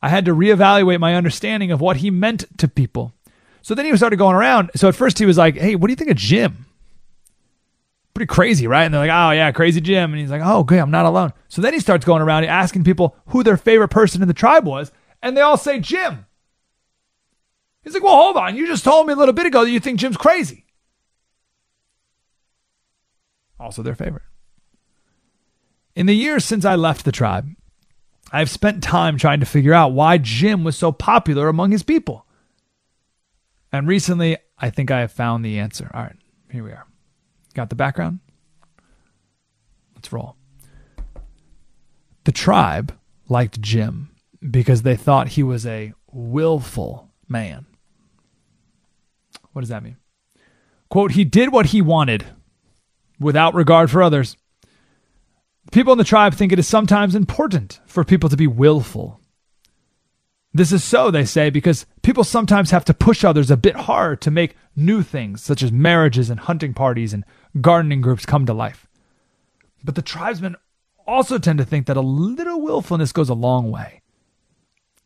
I 0.00 0.08
had 0.08 0.24
to 0.24 0.34
reevaluate 0.34 1.00
my 1.00 1.14
understanding 1.14 1.70
of 1.70 1.80
what 1.80 1.98
he 1.98 2.10
meant 2.10 2.46
to 2.58 2.68
people. 2.68 3.14
So 3.62 3.74
then 3.74 3.84
he 3.84 3.96
started 3.96 4.16
going 4.16 4.34
around. 4.34 4.70
So 4.74 4.88
at 4.88 4.96
first 4.96 5.18
he 5.18 5.26
was 5.26 5.38
like, 5.38 5.56
hey, 5.56 5.76
what 5.76 5.86
do 5.86 5.92
you 5.92 5.96
think 5.96 6.10
of 6.10 6.16
Jim? 6.16 6.66
pretty 8.14 8.26
crazy, 8.26 8.66
right? 8.66 8.84
And 8.84 8.92
they're 8.92 9.06
like, 9.06 9.10
oh, 9.10 9.30
yeah, 9.30 9.50
crazy 9.52 9.80
Jim. 9.80 10.12
And 10.12 10.20
he's 10.20 10.30
like, 10.30 10.42
oh, 10.44 10.60
okay, 10.60 10.78
I'm 10.78 10.90
not 10.90 11.06
alone. 11.06 11.32
So 11.48 11.62
then 11.62 11.72
he 11.72 11.80
starts 11.80 12.04
going 12.04 12.22
around 12.22 12.44
asking 12.44 12.84
people 12.84 13.16
who 13.28 13.42
their 13.42 13.56
favorite 13.56 13.88
person 13.88 14.22
in 14.22 14.28
the 14.28 14.34
tribe 14.34 14.66
was, 14.66 14.92
and 15.22 15.36
they 15.36 15.40
all 15.40 15.56
say 15.56 15.80
Jim. 15.80 16.26
He's 17.82 17.94
like, 17.94 18.02
well, 18.02 18.14
hold 18.14 18.36
on. 18.36 18.56
You 18.56 18.66
just 18.66 18.84
told 18.84 19.06
me 19.06 19.12
a 19.12 19.16
little 19.16 19.34
bit 19.34 19.46
ago 19.46 19.64
that 19.64 19.70
you 19.70 19.80
think 19.80 19.98
Jim's 19.98 20.16
crazy. 20.16 20.66
Also 23.58 23.82
their 23.82 23.94
favorite. 23.94 24.22
In 25.94 26.06
the 26.06 26.14
years 26.14 26.44
since 26.44 26.64
I 26.64 26.74
left 26.74 27.04
the 27.04 27.12
tribe, 27.12 27.48
I've 28.32 28.50
spent 28.50 28.82
time 28.82 29.18
trying 29.18 29.40
to 29.40 29.46
figure 29.46 29.74
out 29.74 29.92
why 29.92 30.18
Jim 30.18 30.64
was 30.64 30.76
so 30.76 30.90
popular 30.90 31.48
among 31.48 31.70
his 31.70 31.82
people. 31.82 32.26
And 33.70 33.86
recently, 33.86 34.38
I 34.58 34.70
think 34.70 34.90
I 34.90 35.00
have 35.00 35.12
found 35.12 35.44
the 35.44 35.58
answer. 35.58 35.90
All 35.92 36.02
right, 36.02 36.16
here 36.50 36.64
we 36.64 36.70
are. 36.70 36.86
Got 37.54 37.68
the 37.68 37.76
background? 37.76 38.20
Let's 39.94 40.12
roll. 40.12 40.36
The 42.24 42.32
tribe 42.32 42.96
liked 43.28 43.60
Jim 43.60 44.10
because 44.50 44.82
they 44.82 44.96
thought 44.96 45.28
he 45.28 45.42
was 45.42 45.66
a 45.66 45.92
willful 46.10 47.10
man. 47.28 47.66
What 49.52 49.60
does 49.62 49.68
that 49.68 49.82
mean? 49.82 49.96
Quote, 50.88 51.12
he 51.12 51.24
did 51.24 51.52
what 51.52 51.66
he 51.66 51.82
wanted 51.82 52.26
without 53.18 53.54
regard 53.54 53.90
for 53.90 54.02
others. 54.02 54.36
People 55.72 55.92
in 55.92 55.98
the 55.98 56.04
tribe 56.04 56.34
think 56.34 56.52
it 56.52 56.58
is 56.58 56.68
sometimes 56.68 57.14
important 57.14 57.80
for 57.86 58.04
people 58.04 58.28
to 58.28 58.36
be 58.36 58.46
willful. 58.46 59.18
This 60.52 60.70
is 60.70 60.84
so, 60.84 61.10
they 61.10 61.24
say, 61.24 61.48
because 61.48 61.86
people 62.02 62.24
sometimes 62.24 62.70
have 62.72 62.84
to 62.84 62.94
push 62.94 63.24
others 63.24 63.50
a 63.50 63.56
bit 63.56 63.74
hard 63.74 64.20
to 64.20 64.30
make 64.30 64.54
new 64.76 65.02
things, 65.02 65.42
such 65.42 65.62
as 65.62 65.72
marriages 65.72 66.28
and 66.28 66.40
hunting 66.40 66.74
parties 66.74 67.14
and 67.14 67.24
gardening 67.58 68.02
groups 68.02 68.26
come 68.26 68.44
to 68.44 68.52
life. 68.52 68.86
But 69.82 69.94
the 69.94 70.02
tribesmen 70.02 70.56
also 71.06 71.38
tend 71.38 71.58
to 71.58 71.64
think 71.64 71.86
that 71.86 71.96
a 71.96 72.02
little 72.02 72.60
willfulness 72.60 73.12
goes 73.12 73.30
a 73.30 73.34
long 73.34 73.70
way. 73.70 74.02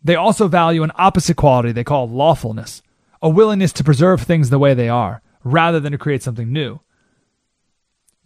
They 0.02 0.16
also 0.16 0.48
value 0.48 0.82
an 0.82 0.92
opposite 0.96 1.36
quality 1.36 1.70
they 1.70 1.84
call 1.84 2.08
lawfulness, 2.08 2.82
a 3.22 3.28
willingness 3.28 3.72
to 3.74 3.84
preserve 3.84 4.22
things 4.22 4.50
the 4.50 4.58
way 4.58 4.74
they 4.74 4.88
are, 4.88 5.22
rather 5.44 5.78
than 5.78 5.92
to 5.92 5.98
create 5.98 6.24
something 6.24 6.52
new. 6.52 6.80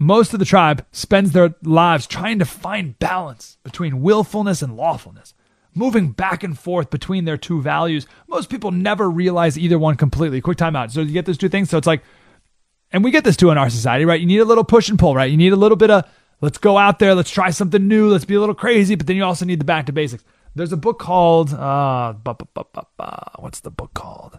Most 0.03 0.33
of 0.33 0.39
the 0.39 0.47
tribe 0.47 0.87
spends 0.93 1.33
their 1.33 1.55
lives 1.63 2.07
trying 2.07 2.39
to 2.39 2.47
find 2.47 2.99
balance 2.99 3.59
between 3.63 4.01
willfulness 4.01 4.63
and 4.63 4.75
lawfulness, 4.75 5.35
moving 5.75 6.13
back 6.13 6.43
and 6.43 6.59
forth 6.59 6.89
between 6.89 7.27
their 7.27 7.37
two 7.37 7.61
values. 7.61 8.07
Most 8.27 8.49
people 8.49 8.71
never 8.71 9.11
realize 9.11 9.59
either 9.59 9.79
one 9.79 9.97
completely. 9.97 10.41
Quick 10.41 10.57
timeout. 10.57 10.91
So 10.91 11.03
you 11.03 11.13
get 11.13 11.27
those 11.27 11.37
two 11.37 11.51
things. 11.51 11.69
So 11.69 11.77
it's 11.77 11.87
like 11.87 12.03
and 12.93 13.05
we 13.05 13.11
get 13.11 13.25
this 13.25 13.37
too 13.37 13.51
in 13.51 13.59
our 13.59 13.69
society, 13.69 14.07
right? 14.07 14.19
You 14.21 14.27
need 14.27 14.39
a 14.39 14.45
little 14.47 14.65
push 14.65 14.89
and 14.89 14.99
pull, 14.99 15.15
right? 15.15 15.31
You 15.31 15.37
need 15.37 15.53
a 15.53 15.57
little 15.57 15.77
bit 15.77 15.91
of 15.91 16.09
let's 16.41 16.57
go 16.59 16.79
out 16.79 16.99
there, 16.99 17.15
let's 17.15 17.31
try 17.31 17.51
something 17.51 17.87
new, 17.87 18.09
let's 18.09 18.25
be 18.25 18.35
a 18.35 18.41
little 18.41 18.55
crazy, 18.55 18.95
but 18.95 19.07
then 19.07 19.17
you 19.17 19.25
also 19.25 19.45
need 19.45 19.61
the 19.61 19.65
back 19.65 19.85
to 19.87 19.93
basics. 19.93 20.25
There's 20.55 20.73
a 20.73 20.77
book 20.77 20.99
called 20.99 21.53
uh, 21.53 22.15
what's 23.39 23.61
the 23.61 23.71
book 23.71 23.93
called? 23.95 24.39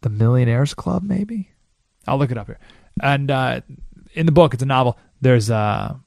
The 0.00 0.08
Millionaires 0.08 0.74
Club, 0.74 1.02
maybe. 1.02 1.50
I'll 2.06 2.18
look 2.18 2.30
it 2.30 2.38
up 2.38 2.46
here. 2.46 2.58
And 3.02 3.30
uh, 3.30 3.60
in 4.14 4.26
the 4.26 4.32
book, 4.32 4.54
it's 4.54 4.62
a 4.62 4.66
novel. 4.66 4.98
There's 5.20 5.50
a, 5.50 5.98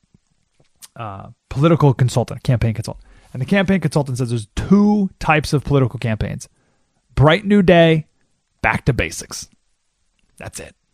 a 0.95 1.34
political 1.49 1.93
consultant, 1.93 2.43
campaign 2.43 2.73
consultant, 2.73 3.06
and 3.34 3.41
the 3.41 3.45
campaign 3.45 3.80
consultant 3.80 4.17
says 4.17 4.30
there's 4.30 4.47
two 4.56 5.10
types 5.19 5.54
of 5.54 5.63
political 5.63 5.99
campaigns: 5.99 6.47
bright 7.15 7.45
new 7.45 7.62
day, 7.62 8.08
back 8.62 8.86
to 8.86 8.93
basics. 8.93 9.49
That's 10.38 10.60
it. 10.60 10.75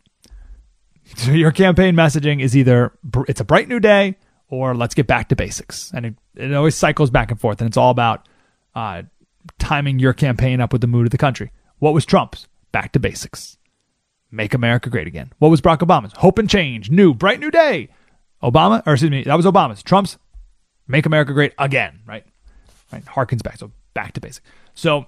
So 1.16 1.32
your 1.32 1.54
campaign 1.54 1.96
messaging 1.96 2.42
is 2.42 2.56
either 2.56 2.92
it's 3.30 3.40
a 3.40 3.46
bright 3.46 3.70
new 3.70 3.80
day 3.80 4.18
or 4.50 4.76
let's 4.76 4.94
get 4.94 5.08
back 5.08 5.30
to 5.30 5.36
basics. 5.36 5.92
And 5.94 6.06
it, 6.06 6.16
it 6.36 6.54
always 6.54 6.76
cycles 6.76 7.10
back 7.10 7.32
and 7.32 7.40
forth. 7.40 7.62
And 7.62 7.68
it's 7.68 7.78
all 7.78 7.92
about 7.92 8.28
uh, 8.76 9.04
timing 9.60 10.00
your 10.00 10.14
campaign 10.14 10.62
up 10.62 10.72
with 10.72 10.82
the 10.82 10.88
mood 10.88 11.06
of 11.06 11.12
the 11.12 11.18
country. 11.18 11.52
What 11.80 11.94
was 11.94 12.06
Trump's? 12.06 12.48
Back 12.72 12.92
to 12.94 13.00
basics. 13.00 13.58
Make 14.32 14.54
America 14.54 14.90
great 14.90 15.08
again. 15.08 15.32
What 15.40 15.50
was 15.50 15.62
Barack 15.62 15.80
Obama's? 15.80 16.14
Hope 16.18 16.38
and 16.38 16.50
change. 16.50 16.92
New, 16.92 17.14
bright 17.14 17.40
new 17.40 17.52
day. 17.52 17.90
Obama, 18.44 18.84
or 18.86 18.94
excuse 18.94 19.10
me, 19.12 19.24
that 19.24 19.36
was 19.36 19.46
Obama's. 19.46 19.82
Trump's 19.82 20.18
make 20.88 21.06
America 21.06 21.34
great 21.34 21.54
again, 21.58 22.02
right? 22.06 22.26
Right. 22.92 23.04
Harkens 23.06 23.42
back. 23.44 23.58
So 23.58 23.72
back 23.94 24.14
to 24.14 24.22
basic. 24.22 24.44
So 24.74 25.06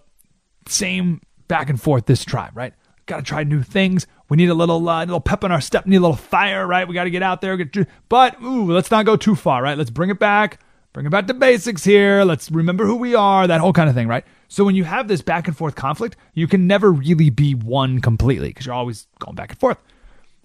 same 0.67 1.21
back 1.47 1.69
and 1.69 1.81
forth 1.81 2.05
this 2.05 2.23
tribe, 2.23 2.55
right? 2.55 2.73
Got 3.05 3.17
to 3.17 3.23
try 3.23 3.43
new 3.43 3.63
things. 3.63 4.07
We 4.29 4.37
need 4.37 4.49
a 4.49 4.53
little, 4.53 4.87
uh, 4.87 4.99
little 4.99 5.19
pep 5.19 5.43
in 5.43 5.51
our 5.51 5.61
step. 5.61 5.85
Need 5.85 5.97
a 5.97 6.01
little 6.01 6.15
fire, 6.15 6.65
right? 6.65 6.87
We 6.87 6.93
got 6.93 7.05
to 7.05 7.09
get 7.09 7.23
out 7.23 7.41
there. 7.41 7.57
Get, 7.57 7.87
but 8.07 8.41
ooh, 8.41 8.71
let's 8.71 8.91
not 8.91 9.05
go 9.05 9.15
too 9.15 9.35
far, 9.35 9.63
right? 9.63 9.77
Let's 9.77 9.89
bring 9.89 10.09
it 10.09 10.19
back. 10.19 10.59
Bring 10.91 11.05
it 11.05 11.11
back 11.11 11.27
to 11.27 11.33
basics 11.33 11.83
here. 11.83 12.23
Let's 12.23 12.49
remember 12.49 12.85
who 12.85 12.95
we 12.95 13.13
are. 13.13 13.45
That 13.45 13.61
whole 13.61 13.73
kind 13.73 13.89
of 13.89 13.95
thing, 13.95 14.07
right? 14.07 14.25
So 14.47 14.63
when 14.63 14.75
you 14.75 14.83
have 14.85 15.07
this 15.07 15.21
back 15.21 15.47
and 15.47 15.55
forth 15.55 15.75
conflict, 15.75 16.17
you 16.33 16.47
can 16.47 16.65
never 16.65 16.91
really 16.91 17.29
be 17.29 17.53
one 17.53 18.01
completely 18.01 18.49
because 18.49 18.65
you're 18.65 18.75
always 18.75 19.07
going 19.19 19.35
back 19.35 19.51
and 19.51 19.59
forth. 19.59 19.77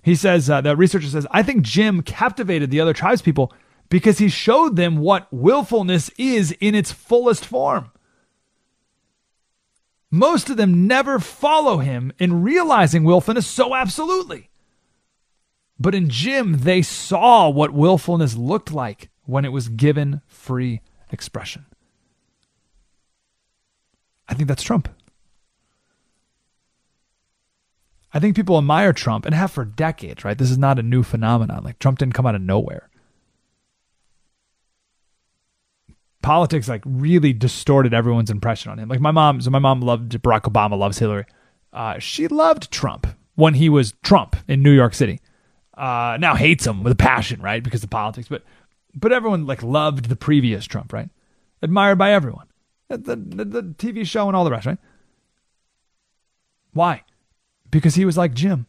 He 0.02 0.14
says 0.14 0.50
uh, 0.50 0.60
the 0.60 0.76
researcher 0.76 1.08
says, 1.08 1.26
I 1.30 1.42
think 1.42 1.62
Jim 1.62 2.02
captivated 2.02 2.70
the 2.70 2.80
other 2.80 2.92
tribes 2.92 3.22
people 3.22 3.52
because 3.88 4.18
he 4.18 4.28
showed 4.28 4.76
them 4.76 4.98
what 4.98 5.32
willfulness 5.32 6.10
is 6.18 6.52
in 6.60 6.74
its 6.74 6.92
fullest 6.92 7.46
form. 7.46 7.90
Most 10.10 10.50
of 10.50 10.58
them 10.58 10.86
never 10.86 11.18
follow 11.18 11.78
him 11.78 12.12
in 12.18 12.42
realizing 12.42 13.02
willfulness 13.02 13.46
so 13.46 13.74
absolutely. 13.74 14.50
But 15.80 15.94
in 15.94 16.10
Jim, 16.10 16.58
they 16.58 16.82
saw 16.82 17.48
what 17.48 17.72
willfulness 17.72 18.36
looked 18.36 18.70
like 18.70 19.08
when 19.24 19.44
it 19.44 19.52
was 19.52 19.68
given 19.68 20.20
free 20.26 20.80
expression. 21.10 21.66
I 24.28 24.34
think 24.34 24.48
that's 24.48 24.62
Trump. 24.62 24.88
I 28.12 28.20
think 28.20 28.36
people 28.36 28.56
admire 28.56 28.92
Trump 28.92 29.26
and 29.26 29.34
have 29.34 29.50
for 29.50 29.64
decades, 29.64 30.24
right? 30.24 30.38
This 30.38 30.50
is 30.50 30.58
not 30.58 30.78
a 30.78 30.82
new 30.82 31.02
phenomenon. 31.02 31.64
Like 31.64 31.78
Trump 31.78 31.98
didn't 31.98 32.14
come 32.14 32.26
out 32.26 32.36
of 32.36 32.42
nowhere. 32.42 32.88
politics 36.24 36.68
like 36.68 36.82
really 36.86 37.32
distorted 37.32 37.92
everyone's 37.94 38.30
impression 38.30 38.72
on 38.72 38.78
him. 38.78 38.88
Like 38.88 39.00
my 39.00 39.10
mom, 39.12 39.40
so 39.42 39.50
my 39.50 39.58
mom 39.58 39.80
loved 39.80 40.10
Barack 40.22 40.42
Obama, 40.42 40.76
loves 40.76 40.98
Hillary. 40.98 41.26
Uh, 41.72 41.98
she 41.98 42.26
loved 42.26 42.70
Trump 42.72 43.06
when 43.34 43.54
he 43.54 43.68
was 43.68 43.92
Trump 44.02 44.34
in 44.48 44.62
New 44.62 44.72
York 44.72 44.94
City. 44.94 45.20
Uh, 45.76 46.16
now 46.18 46.34
hates 46.34 46.66
him 46.66 46.82
with 46.82 46.92
a 46.92 46.96
passion, 46.96 47.42
right? 47.42 47.62
Because 47.62 47.84
of 47.84 47.90
politics, 47.90 48.28
but 48.28 48.42
but 48.94 49.12
everyone 49.12 49.46
like 49.46 49.62
loved 49.62 50.08
the 50.08 50.16
previous 50.16 50.66
Trump, 50.66 50.92
right? 50.92 51.08
Admired 51.62 51.98
by 51.98 52.12
everyone. 52.12 52.46
The, 52.88 53.16
the, 53.16 53.44
the 53.44 53.62
TV 53.62 54.06
show 54.06 54.28
and 54.28 54.36
all 54.36 54.44
the 54.44 54.50
rest, 54.50 54.66
right? 54.66 54.78
Why? 56.72 57.02
Because 57.70 57.94
he 57.94 58.04
was 58.04 58.16
like 58.16 58.34
Jim. 58.34 58.66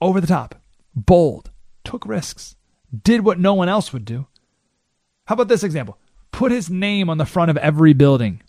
Over 0.00 0.20
the 0.20 0.26
top, 0.26 0.56
bold, 0.94 1.50
took 1.84 2.06
risks, 2.06 2.56
did 3.02 3.24
what 3.24 3.38
no 3.38 3.54
one 3.54 3.68
else 3.68 3.92
would 3.92 4.04
do. 4.04 4.26
How 5.26 5.34
about 5.34 5.48
this 5.48 5.64
example? 5.64 5.98
Put 6.32 6.52
his 6.52 6.68
name 6.68 7.08
on 7.08 7.18
the 7.18 7.26
front 7.26 7.50
of 7.50 7.56
every 7.58 7.92
building. 7.92 8.42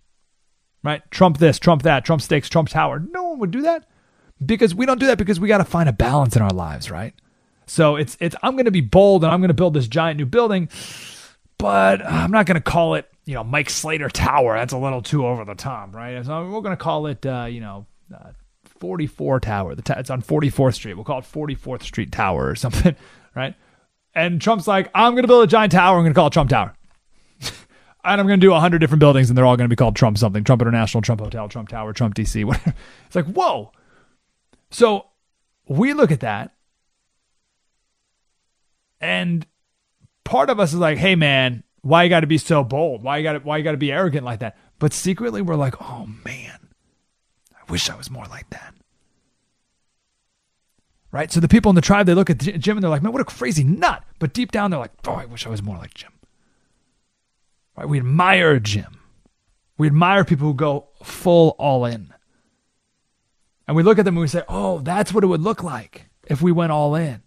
Right? 0.83 1.01
Trump 1.11 1.37
this, 1.37 1.59
Trump 1.59 1.83
that, 1.83 2.05
Trump 2.05 2.21
steaks, 2.21 2.49
Trump 2.49 2.69
tower. 2.69 2.99
No 2.99 3.23
one 3.23 3.39
would 3.39 3.51
do 3.51 3.61
that. 3.61 3.87
Because 4.43 4.75
we 4.75 4.85
don't 4.85 4.99
do 4.99 5.07
that 5.07 5.17
because 5.17 5.39
we 5.39 5.47
got 5.47 5.59
to 5.59 5.65
find 5.65 5.87
a 5.87 5.93
balance 5.93 6.35
in 6.35 6.41
our 6.41 6.49
lives, 6.49 6.91
right? 6.91 7.13
So 7.65 7.95
it's 7.95 8.17
it's 8.19 8.35
I'm 8.43 8.53
going 8.53 8.65
to 8.65 8.71
be 8.71 8.81
bold 8.81 9.23
and 9.23 9.33
I'm 9.33 9.39
going 9.39 9.49
to 9.49 9.55
build 9.55 9.73
this 9.73 9.87
giant 9.87 10.17
new 10.17 10.25
building, 10.25 10.69
but 11.57 12.05
I'm 12.05 12.31
not 12.31 12.45
going 12.45 12.55
to 12.55 12.61
call 12.61 12.95
it, 12.95 13.09
you 13.25 13.33
know, 13.33 13.43
Mike 13.43 13.69
Slater 13.69 14.09
Tower. 14.09 14.57
That's 14.57 14.73
a 14.73 14.77
little 14.77 15.01
too 15.01 15.25
over 15.25 15.45
the 15.45 15.55
top, 15.55 15.95
right? 15.95 16.23
So 16.25 16.49
we're 16.49 16.61
going 16.61 16.77
to 16.77 16.83
call 16.83 17.07
it 17.07 17.25
uh, 17.25 17.47
you 17.49 17.61
know, 17.61 17.85
uh, 18.13 18.31
44 18.79 19.39
Tower. 19.39 19.75
The 19.75 19.99
it's 19.99 20.09
on 20.09 20.21
44th 20.21 20.75
Street. 20.75 20.93
We'll 20.93 21.03
call 21.03 21.19
it 21.19 21.25
44th 21.25 21.83
Street 21.83 22.11
Tower 22.11 22.49
or 22.49 22.55
something, 22.55 22.95
right? 23.35 23.55
And 24.15 24.41
Trump's 24.41 24.67
like, 24.67 24.89
I'm 24.95 25.13
going 25.13 25.23
to 25.23 25.27
build 25.27 25.43
a 25.43 25.47
giant 25.47 25.73
tower. 25.73 25.97
I'm 25.97 26.03
going 26.03 26.13
to 26.13 26.17
call 26.17 26.27
it 26.27 26.33
Trump 26.33 26.49
Tower. 26.49 26.73
and 27.41 28.21
I'm 28.21 28.25
going 28.25 28.39
to 28.39 28.45
do 28.45 28.51
100 28.51 28.79
different 28.79 29.01
buildings, 29.01 29.29
and 29.29 29.37
they're 29.37 29.45
all 29.45 29.57
going 29.57 29.69
to 29.69 29.73
be 29.73 29.75
called 29.75 29.95
Trump 29.95 30.17
something 30.17 30.43
Trump 30.43 30.61
International, 30.61 31.01
Trump 31.01 31.19
Hotel, 31.19 31.49
Trump 31.49 31.67
Tower, 31.67 31.91
Trump 31.91 32.15
DC, 32.15 32.45
whatever. 32.45 32.73
It's 33.05 33.15
like, 33.15 33.25
whoa. 33.25 33.71
So 34.71 35.07
we 35.67 35.93
look 35.93 36.11
at 36.11 36.21
that, 36.21 36.54
and 39.05 39.45
part 40.23 40.49
of 40.49 40.59
us 40.59 40.73
is 40.73 40.79
like, 40.79 40.97
hey, 40.97 41.15
man, 41.15 41.63
why 41.81 42.03
you 42.03 42.09
got 42.09 42.21
to 42.21 42.27
be 42.27 42.37
so 42.37 42.63
bold? 42.63 43.03
Why 43.03 43.17
you 43.17 43.23
got 43.23 43.33
to 43.33 43.39
why 43.39 43.57
you 43.57 43.63
got 43.63 43.71
to 43.71 43.77
be 43.77 43.91
arrogant 43.91 44.25
like 44.25 44.39
that? 44.39 44.57
But 44.79 44.91
secretly, 44.91 45.41
we're 45.41 45.55
like, 45.55 45.81
oh 45.81 46.07
man, 46.25 46.69
I 47.53 47.71
wish 47.71 47.89
I 47.89 47.95
was 47.95 48.09
more 48.09 48.25
like 48.25 48.49
that. 48.49 48.73
Right? 51.11 51.31
So 51.31 51.39
the 51.39 51.47
people 51.47 51.69
in 51.69 51.75
the 51.75 51.81
tribe, 51.81 52.07
they 52.07 52.13
look 52.13 52.29
at 52.29 52.39
Jim 52.39 52.75
and 52.75 52.83
they're 52.83 52.89
like, 52.89 53.01
man, 53.01 53.13
what 53.13 53.21
a 53.21 53.25
crazy 53.25 53.63
nut. 53.63 54.03
But 54.19 54.33
deep 54.33 54.51
down, 54.51 54.71
they're 54.71 54.79
like, 54.79 54.91
oh, 55.07 55.13
I 55.13 55.25
wish 55.25 55.45
I 55.45 55.49
was 55.49 55.63
more 55.63 55.77
like 55.77 55.93
Jim. 55.93 56.11
Right? 57.77 57.87
We 57.87 57.99
admire 57.99 58.59
Jim. 58.59 58.99
We 59.77 59.87
admire 59.87 60.25
people 60.25 60.47
who 60.47 60.53
go 60.53 60.87
full 61.03 61.55
all 61.57 61.85
in. 61.85 62.13
And 63.67 63.77
we 63.77 63.83
look 63.83 63.97
at 63.97 64.05
them 64.05 64.15
and 64.15 64.21
we 64.21 64.27
say, 64.27 64.43
oh, 64.49 64.79
that's 64.79 65.13
what 65.13 65.23
it 65.23 65.27
would 65.27 65.41
look 65.41 65.63
like 65.63 66.07
if 66.27 66.41
we 66.41 66.51
went 66.51 66.71
all 66.71 66.95
in. 66.95 67.21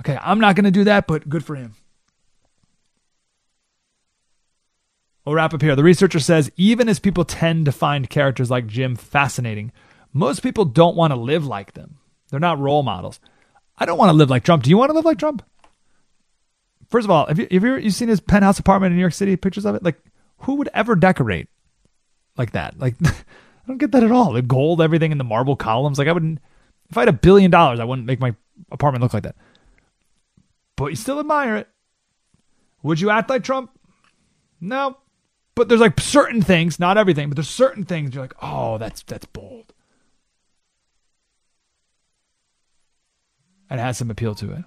Okay, 0.00 0.18
I'm 0.20 0.38
not 0.38 0.54
going 0.54 0.64
to 0.64 0.70
do 0.70 0.84
that, 0.84 1.06
but 1.06 1.28
good 1.28 1.44
for 1.44 1.56
him. 1.56 1.74
We'll 5.24 5.34
wrap 5.34 5.52
up 5.52 5.60
here. 5.60 5.76
The 5.76 5.84
researcher 5.84 6.20
says 6.20 6.50
even 6.56 6.88
as 6.88 6.98
people 6.98 7.24
tend 7.24 7.66
to 7.66 7.72
find 7.72 8.08
characters 8.08 8.50
like 8.50 8.66
Jim 8.66 8.96
fascinating, 8.96 9.72
most 10.12 10.40
people 10.40 10.64
don't 10.64 10.96
want 10.96 11.12
to 11.12 11.18
live 11.18 11.44
like 11.46 11.74
them. 11.74 11.98
They're 12.30 12.40
not 12.40 12.58
role 12.58 12.82
models. 12.82 13.20
I 13.76 13.84
don't 13.84 13.98
want 13.98 14.08
to 14.10 14.16
live 14.16 14.30
like 14.30 14.44
Trump. 14.44 14.62
Do 14.62 14.70
you 14.70 14.78
want 14.78 14.90
to 14.90 14.94
live 14.94 15.04
like 15.04 15.18
Trump? 15.18 15.44
First 16.88 17.04
of 17.04 17.10
all, 17.10 17.26
have 17.26 17.38
you 17.38 17.46
have 17.50 17.62
you, 17.62 17.76
you 17.76 17.90
seen 17.90 18.08
his 18.08 18.20
penthouse 18.20 18.58
apartment 18.58 18.92
in 18.92 18.96
New 18.96 19.02
York 19.02 19.12
City? 19.12 19.36
Pictures 19.36 19.66
of 19.66 19.74
it. 19.74 19.82
Like, 19.82 20.00
who 20.38 20.54
would 20.54 20.70
ever 20.72 20.96
decorate 20.96 21.48
like 22.36 22.52
that? 22.52 22.78
Like, 22.78 22.94
I 23.04 23.12
don't 23.66 23.78
get 23.78 23.92
that 23.92 24.04
at 24.04 24.10
all. 24.10 24.32
The 24.32 24.42
gold, 24.42 24.80
everything 24.80 25.12
in 25.12 25.18
the 25.18 25.24
marble 25.24 25.56
columns. 25.56 25.98
Like, 25.98 26.08
I 26.08 26.12
wouldn't. 26.12 26.38
If 26.88 26.96
I 26.96 27.02
had 27.02 27.08
a 27.10 27.12
billion 27.12 27.50
dollars, 27.50 27.80
I 27.80 27.84
wouldn't 27.84 28.06
make 28.06 28.20
my 28.20 28.34
apartment 28.72 29.02
look 29.02 29.12
like 29.12 29.24
that. 29.24 29.36
But 30.78 30.86
you 30.86 30.96
still 30.96 31.18
admire 31.18 31.56
it. 31.56 31.68
Would 32.84 33.00
you 33.00 33.10
act 33.10 33.28
like 33.28 33.42
Trump? 33.42 33.76
No. 34.60 34.96
But 35.56 35.68
there's 35.68 35.80
like 35.80 35.98
certain 36.00 36.40
things, 36.40 36.78
not 36.78 36.96
everything, 36.96 37.28
but 37.28 37.34
there's 37.34 37.50
certain 37.50 37.84
things 37.84 38.14
you're 38.14 38.22
like, 38.22 38.36
oh, 38.40 38.78
that's 38.78 39.02
that's 39.02 39.26
bold. 39.26 39.74
And 43.68 43.80
it 43.80 43.82
has 43.82 43.98
some 43.98 44.08
appeal 44.08 44.36
to 44.36 44.52
it. 44.52 44.64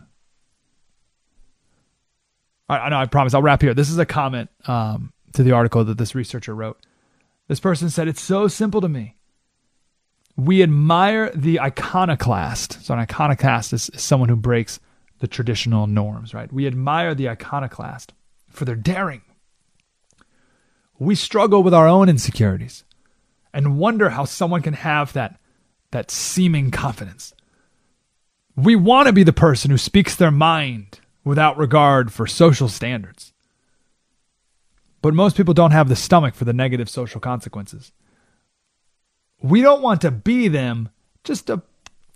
All 2.69 2.77
right, 2.77 2.85
I 2.85 2.89
know, 2.89 2.97
I 2.97 3.05
promise. 3.05 3.33
I'll 3.33 3.41
wrap 3.41 3.61
here. 3.61 3.73
This 3.73 3.89
is 3.89 3.97
a 3.97 4.05
comment 4.05 4.49
um, 4.67 5.13
to 5.33 5.43
the 5.43 5.53
article 5.53 5.85
that 5.85 5.97
this 5.97 6.13
researcher 6.13 6.53
wrote. 6.53 6.77
This 7.47 7.61
person 7.61 7.89
said, 7.89 8.09
It's 8.09 8.21
so 8.21 8.49
simple 8.49 8.81
to 8.81 8.89
me. 8.89 9.15
We 10.35 10.61
admire 10.61 11.31
the 11.33 11.61
iconoclast. 11.61 12.83
So, 12.83 12.93
an 12.93 12.99
iconoclast 12.99 13.71
is, 13.71 13.89
is 13.89 14.01
someone 14.01 14.27
who 14.27 14.35
breaks 14.35 14.81
the 15.21 15.27
traditional 15.27 15.87
norms, 15.87 16.33
right? 16.33 16.51
We 16.51 16.67
admire 16.67 17.15
the 17.15 17.29
iconoclast 17.29 18.13
for 18.49 18.65
their 18.65 18.75
daring, 18.75 19.21
we 20.99 21.15
struggle 21.15 21.63
with 21.63 21.73
our 21.73 21.87
own 21.87 22.09
insecurities 22.09 22.83
and 23.53 23.79
wonder 23.79 24.11
how 24.11 24.25
someone 24.25 24.61
can 24.61 24.73
have 24.73 25.13
that, 25.13 25.39
that 25.91 26.11
seeming 26.11 26.69
confidence. 26.69 27.33
We 28.55 28.75
want 28.75 29.07
to 29.07 29.13
be 29.13 29.23
the 29.23 29.33
person 29.33 29.71
who 29.71 29.77
speaks 29.77 30.15
their 30.15 30.31
mind 30.31 30.99
without 31.23 31.57
regard 31.57 32.11
for 32.11 32.27
social 32.27 32.67
standards. 32.67 33.33
But 35.01 35.15
most 35.15 35.35
people 35.37 35.53
don't 35.53 35.71
have 35.71 35.89
the 35.89 35.95
stomach 35.95 36.35
for 36.35 36.45
the 36.45 36.53
negative 36.53 36.89
social 36.89 37.19
consequences. 37.19 37.91
We 39.41 39.61
don't 39.61 39.81
want 39.81 40.01
to 40.01 40.11
be 40.11 40.47
them, 40.47 40.89
just 41.23 41.49
a 41.49 41.63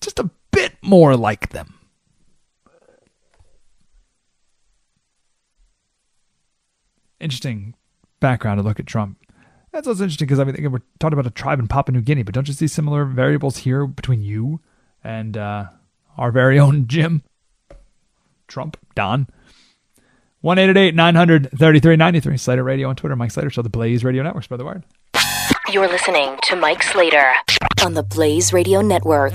just 0.02 0.20
a 0.20 0.30
bit 0.52 0.74
more 0.84 1.16
like 1.16 1.50
them. 1.50 1.75
Interesting 7.26 7.74
background 8.20 8.60
to 8.60 8.62
look 8.64 8.80
at 8.80 8.86
Trump. 8.86 9.18
That's 9.72 9.88
also 9.88 10.04
interesting 10.04 10.28
because 10.28 10.38
I 10.38 10.44
mean 10.44 10.72
we're 10.72 10.84
talking 11.00 11.18
about 11.18 11.26
a 11.26 11.32
tribe 11.32 11.58
in 11.58 11.68
Papua 11.68 11.92
New 11.98 12.04
Guinea, 12.04 12.22
but 12.22 12.36
don't 12.36 12.48
you 12.48 12.54
see 12.54 12.68
similar 12.68 13.04
variables 13.04 13.58
here 13.58 13.88
between 13.88 14.22
you 14.22 14.60
and 15.04 15.36
uh, 15.36 15.66
our 16.20 16.32
very 16.32 16.60
own 16.60 16.86
Jim 16.88 17.24
Trump 18.48 18.78
Don? 18.94 19.28
One 20.42 20.60
eight 20.60 20.70
eight 20.70 20.78
eight 20.78 20.94
nine 20.94 21.16
hundred 21.16 21.50
thirty 21.50 21.80
three 21.80 21.96
ninety 21.96 22.20
three. 22.20 22.38
Slater 22.38 22.64
Radio 22.64 22.90
on 22.90 22.96
Twitter. 22.96 23.16
Mike 23.16 23.32
Slater. 23.32 23.50
Show 23.50 23.64
the 23.64 23.70
Blaze 23.70 24.04
Radio 24.04 24.22
Network. 24.22 24.44
Spread 24.44 24.60
the 24.60 24.66
word. 24.66 24.84
You're 25.72 25.88
listening 25.88 26.38
to 26.44 26.56
Mike 26.56 26.84
Slater 26.84 27.34
on 27.84 27.96
the 27.96 28.04
Blaze 28.04 28.54
Radio 28.54 28.82
Network. 28.82 29.34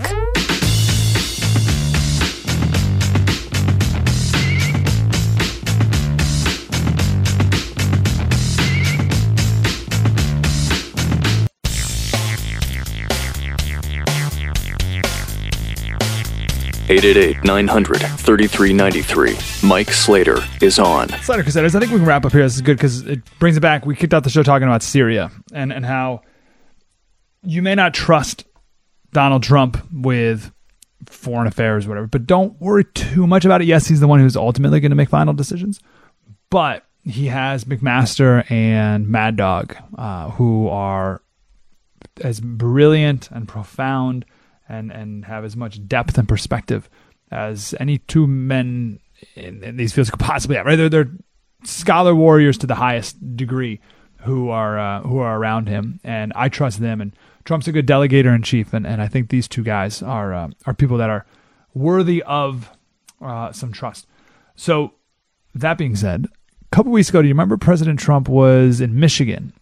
888 16.90 17.44
900 17.44 17.98
3393. 18.00 19.68
Mike 19.68 19.92
Slater 19.92 20.38
is 20.60 20.80
on. 20.80 21.08
Slater 21.22 21.44
Crusaders, 21.44 21.76
I 21.76 21.78
think 21.78 21.92
we 21.92 21.98
can 21.98 22.06
wrap 22.06 22.24
up 22.24 22.32
here. 22.32 22.42
This 22.42 22.56
is 22.56 22.62
good 22.62 22.76
because 22.78 23.02
it 23.02 23.20
brings 23.38 23.56
it 23.56 23.60
back. 23.60 23.86
We 23.86 23.94
kicked 23.94 24.12
out 24.12 24.24
the 24.24 24.30
show 24.30 24.42
talking 24.42 24.66
about 24.66 24.82
Syria 24.82 25.30
and, 25.54 25.72
and 25.72 25.86
how 25.86 26.22
you 27.44 27.62
may 27.62 27.76
not 27.76 27.94
trust 27.94 28.44
Donald 29.12 29.44
Trump 29.44 29.80
with 29.92 30.50
foreign 31.06 31.46
affairs, 31.46 31.86
whatever, 31.86 32.08
but 32.08 32.26
don't 32.26 32.60
worry 32.60 32.84
too 32.84 33.24
much 33.24 33.44
about 33.44 33.62
it. 33.62 33.68
Yes, 33.68 33.86
he's 33.86 34.00
the 34.00 34.08
one 34.08 34.18
who's 34.18 34.36
ultimately 34.36 34.80
going 34.80 34.90
to 34.90 34.96
make 34.96 35.10
final 35.10 35.32
decisions, 35.32 35.78
but 36.50 36.84
he 37.04 37.26
has 37.26 37.64
McMaster 37.66 38.50
and 38.50 39.08
Mad 39.08 39.36
Dog, 39.36 39.76
uh, 39.96 40.30
who 40.30 40.66
are 40.66 41.22
as 42.20 42.40
brilliant 42.40 43.30
and 43.30 43.46
profound 43.46 44.24
and 44.70 44.90
and 44.92 45.24
have 45.24 45.44
as 45.44 45.56
much 45.56 45.86
depth 45.86 46.16
and 46.16 46.28
perspective 46.28 46.88
as 47.30 47.74
any 47.80 47.98
two 47.98 48.26
men 48.26 49.00
in, 49.34 49.62
in 49.62 49.76
these 49.76 49.92
fields 49.92 50.10
could 50.10 50.20
possibly 50.20 50.56
have. 50.56 50.66
Right? 50.66 50.76
They're, 50.76 50.88
they're 50.88 51.10
scholar 51.64 52.14
warriors 52.14 52.56
to 52.58 52.66
the 52.66 52.76
highest 52.76 53.36
degree 53.36 53.80
who 54.20 54.50
are 54.50 54.78
uh, 54.78 55.00
who 55.02 55.18
are 55.18 55.38
around 55.38 55.68
him, 55.68 56.00
and 56.04 56.32
I 56.36 56.48
trust 56.48 56.80
them. 56.80 57.00
And 57.00 57.14
Trump's 57.44 57.68
a 57.68 57.72
good 57.72 57.86
delegator 57.86 58.34
in 58.34 58.42
chief, 58.42 58.72
and, 58.72 58.86
and 58.86 59.02
I 59.02 59.08
think 59.08 59.28
these 59.28 59.48
two 59.48 59.62
guys 59.62 60.02
are 60.02 60.32
uh, 60.32 60.48
are 60.66 60.74
people 60.74 60.98
that 60.98 61.10
are 61.10 61.26
worthy 61.74 62.22
of 62.22 62.70
uh, 63.20 63.52
some 63.52 63.72
trust. 63.72 64.06
So 64.56 64.94
that 65.54 65.78
being 65.78 65.96
said, 65.96 66.26
a 66.26 66.68
couple 66.76 66.92
weeks 66.92 67.08
ago, 67.08 67.22
do 67.22 67.28
you 67.28 67.34
remember 67.34 67.56
President 67.56 67.98
Trump 67.98 68.28
was 68.28 68.80
in 68.80 68.98
Michigan, 68.98 69.52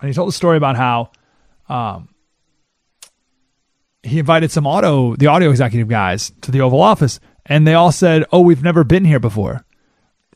and 0.00 0.08
he 0.08 0.14
told 0.14 0.28
a 0.28 0.32
story 0.32 0.56
about 0.56 0.76
how 0.76 1.10
um, 1.68 2.08
he 4.04 4.18
invited 4.18 4.50
some 4.50 4.66
auto 4.66 5.16
the 5.16 5.26
audio 5.26 5.50
executive 5.50 5.88
guys 5.88 6.32
to 6.42 6.50
the 6.50 6.60
Oval 6.60 6.82
Office, 6.82 7.20
and 7.46 7.66
they 7.66 7.74
all 7.74 7.92
said, 7.92 8.24
"Oh, 8.30 8.40
we've 8.40 8.62
never 8.62 8.84
been 8.84 9.04
here 9.04 9.20
before." 9.20 9.64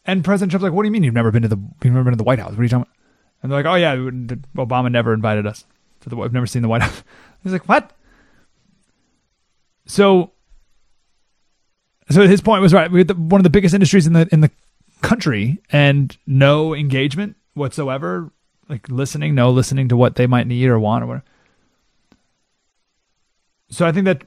And 0.05 0.25
President 0.25 0.51
Trump's 0.51 0.65
like, 0.65 0.73
"What 0.73 0.83
do 0.83 0.89
you 0.89 0.93
mean 0.93 1.05
you've 1.05 1.15
never 1.15 1.31
been 1.31 1.43
to 1.43 1.49
the 1.49 1.59
you've 1.85 1.93
never 1.93 2.05
been 2.05 2.13
to 2.13 2.19
the 2.19 2.25
White 2.25 2.39
House? 2.39 2.51
What 2.51 2.61
are 2.61 2.63
you 2.63 2.69
talking 2.69 2.83
about?" 2.83 2.95
And 3.43 3.53
they're 3.53 3.63
like, 3.63 3.67
"Oh 3.67 3.77
yeah, 3.77 3.95
Obama 4.57 4.91
never 4.91 5.13
invited 5.13 5.47
us 5.47 5.65
to 6.01 6.09
the. 6.09 6.17
I've 6.19 6.33
never 6.33 6.47
seen 6.47 6.63
the 6.63 6.69
White 6.69 6.83
House." 6.83 7.03
He's 7.43 7.53
like, 7.53 7.69
"What?" 7.69 7.93
So, 9.87 10.33
so 12.11 12.27
his 12.27 12.41
point 12.41 12.63
was 12.63 12.75
right. 12.75 12.91
We 12.91 13.01
had 13.01 13.09
the, 13.09 13.15
one 13.15 13.39
of 13.39 13.45
the 13.45 13.51
biggest 13.51 13.75
industries 13.75 14.07
in 14.07 14.15
the 14.15 14.29
in 14.33 14.41
the 14.41 14.51
country, 15.03 15.59
and 15.71 16.17
no 16.27 16.75
engagement 16.75 17.37
whatsoever 17.55 18.33
like 18.69 18.89
listening, 18.89 19.35
no, 19.35 19.51
listening 19.51 19.89
to 19.89 19.97
what 19.97 20.17
they 20.17 20.27
might 20.27 20.47
need 20.47 20.69
or 20.69 20.79
want 20.79 21.03
or 21.03 21.07
whatever. 21.07 21.25
So 23.79 23.87
I 23.87 23.93
think 23.93 24.07
that 24.07 24.25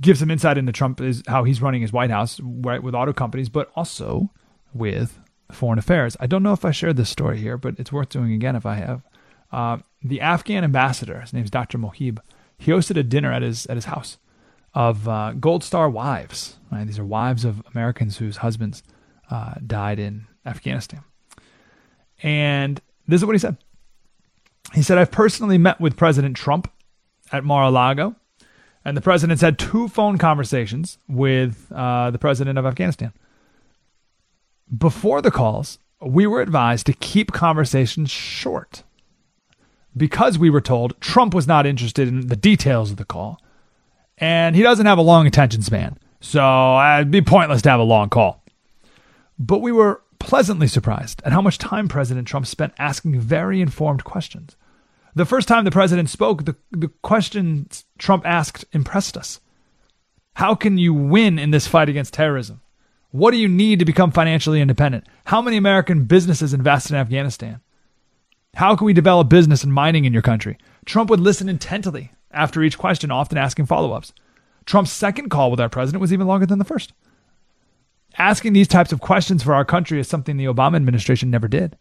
gives 0.00 0.20
some 0.20 0.30
insight 0.30 0.56
into 0.56 0.70
Trump 0.70 1.00
is 1.00 1.24
how 1.26 1.42
he's 1.42 1.60
running 1.60 1.82
his 1.82 1.92
White 1.92 2.10
House, 2.10 2.38
right, 2.40 2.80
with 2.80 2.94
auto 2.94 3.12
companies, 3.12 3.48
but 3.48 3.68
also 3.74 4.30
with 4.72 5.18
foreign 5.50 5.80
affairs. 5.80 6.16
I 6.20 6.28
don't 6.28 6.44
know 6.44 6.52
if 6.52 6.64
I 6.64 6.70
shared 6.70 6.96
this 6.96 7.10
story 7.10 7.38
here, 7.38 7.56
but 7.56 7.80
it's 7.80 7.90
worth 7.90 8.10
doing 8.10 8.32
again 8.32 8.54
if 8.54 8.64
I 8.64 8.76
have. 8.76 9.02
Uh, 9.50 9.78
the 10.04 10.20
Afghan 10.20 10.62
ambassador, 10.62 11.18
his 11.18 11.32
name's 11.32 11.50
Dr. 11.50 11.78
Mohib, 11.78 12.20
he 12.56 12.70
hosted 12.70 12.96
a 12.96 13.02
dinner 13.02 13.32
at 13.32 13.42
his 13.42 13.66
at 13.66 13.76
his 13.76 13.86
house 13.86 14.18
of 14.72 15.08
uh, 15.08 15.32
Gold 15.32 15.64
Star 15.64 15.90
wives. 15.90 16.58
Right? 16.70 16.86
These 16.86 17.00
are 17.00 17.04
wives 17.04 17.44
of 17.44 17.60
Americans 17.74 18.18
whose 18.18 18.36
husbands 18.36 18.84
uh, 19.32 19.54
died 19.66 19.98
in 19.98 20.28
Afghanistan. 20.46 21.02
And 22.22 22.80
this 23.08 23.20
is 23.20 23.24
what 23.24 23.34
he 23.34 23.40
said. 23.40 23.56
He 24.74 24.82
said, 24.82 24.96
I've 24.96 25.10
personally 25.10 25.58
met 25.58 25.80
with 25.80 25.96
President 25.96 26.36
Trump 26.36 26.70
at 27.32 27.42
Mar 27.42 27.64
a 27.64 27.70
Lago, 27.70 28.14
and 28.84 28.96
the 28.96 29.00
president's 29.00 29.42
had 29.42 29.58
two 29.58 29.88
phone 29.88 30.18
conversations 30.18 30.98
with 31.08 31.70
uh, 31.74 32.10
the 32.10 32.18
president 32.18 32.58
of 32.58 32.66
Afghanistan. 32.66 33.12
Before 34.76 35.20
the 35.20 35.30
calls, 35.30 35.78
we 36.00 36.26
were 36.26 36.40
advised 36.40 36.86
to 36.86 36.92
keep 36.92 37.32
conversations 37.32 38.10
short 38.10 38.82
because 39.96 40.38
we 40.38 40.50
were 40.50 40.60
told 40.60 40.98
Trump 41.00 41.34
was 41.34 41.46
not 41.46 41.66
interested 41.66 42.08
in 42.08 42.28
the 42.28 42.36
details 42.36 42.90
of 42.90 42.96
the 42.96 43.04
call 43.04 43.40
and 44.18 44.56
he 44.56 44.62
doesn't 44.62 44.86
have 44.86 44.98
a 44.98 45.02
long 45.02 45.26
attention 45.26 45.62
span. 45.62 45.98
So 46.20 46.80
it'd 46.96 47.10
be 47.10 47.22
pointless 47.22 47.62
to 47.62 47.70
have 47.70 47.80
a 47.80 47.84
long 47.84 48.08
call. 48.08 48.42
But 49.38 49.58
we 49.58 49.72
were 49.72 50.02
pleasantly 50.18 50.68
surprised 50.68 51.20
at 51.24 51.32
how 51.32 51.42
much 51.42 51.58
time 51.58 51.88
President 51.88 52.28
Trump 52.28 52.46
spent 52.46 52.72
asking 52.78 53.18
very 53.18 53.60
informed 53.60 54.04
questions. 54.04 54.56
The 55.14 55.26
first 55.26 55.46
time 55.46 55.64
the 55.64 55.70
president 55.70 56.08
spoke, 56.08 56.44
the, 56.44 56.56
the 56.70 56.88
questions 57.02 57.84
Trump 57.98 58.26
asked 58.26 58.64
impressed 58.72 59.16
us. 59.16 59.40
How 60.34 60.54
can 60.54 60.78
you 60.78 60.94
win 60.94 61.38
in 61.38 61.50
this 61.50 61.66
fight 61.66 61.88
against 61.88 62.14
terrorism? 62.14 62.62
What 63.10 63.32
do 63.32 63.36
you 63.36 63.48
need 63.48 63.78
to 63.78 63.84
become 63.84 64.10
financially 64.10 64.62
independent? 64.62 65.04
How 65.26 65.42
many 65.42 65.58
American 65.58 66.04
businesses 66.04 66.54
invest 66.54 66.90
in 66.90 66.96
Afghanistan? 66.96 67.60
How 68.54 68.74
can 68.74 68.86
we 68.86 68.94
develop 68.94 69.28
business 69.28 69.62
and 69.62 69.72
mining 69.72 70.06
in 70.06 70.14
your 70.14 70.22
country? 70.22 70.56
Trump 70.86 71.10
would 71.10 71.20
listen 71.20 71.48
intently 71.48 72.12
after 72.30 72.62
each 72.62 72.78
question, 72.78 73.10
often 73.10 73.36
asking 73.36 73.66
follow 73.66 73.92
ups. 73.92 74.14
Trump's 74.64 74.92
second 74.92 75.28
call 75.28 75.50
with 75.50 75.60
our 75.60 75.68
president 75.68 76.00
was 76.00 76.12
even 76.12 76.26
longer 76.26 76.46
than 76.46 76.58
the 76.58 76.64
first. 76.64 76.94
Asking 78.16 78.52
these 78.54 78.68
types 78.68 78.92
of 78.92 79.00
questions 79.00 79.42
for 79.42 79.54
our 79.54 79.64
country 79.64 80.00
is 80.00 80.08
something 80.08 80.36
the 80.36 80.44
Obama 80.44 80.76
administration 80.76 81.30
never 81.30 81.48
did. 81.48 81.76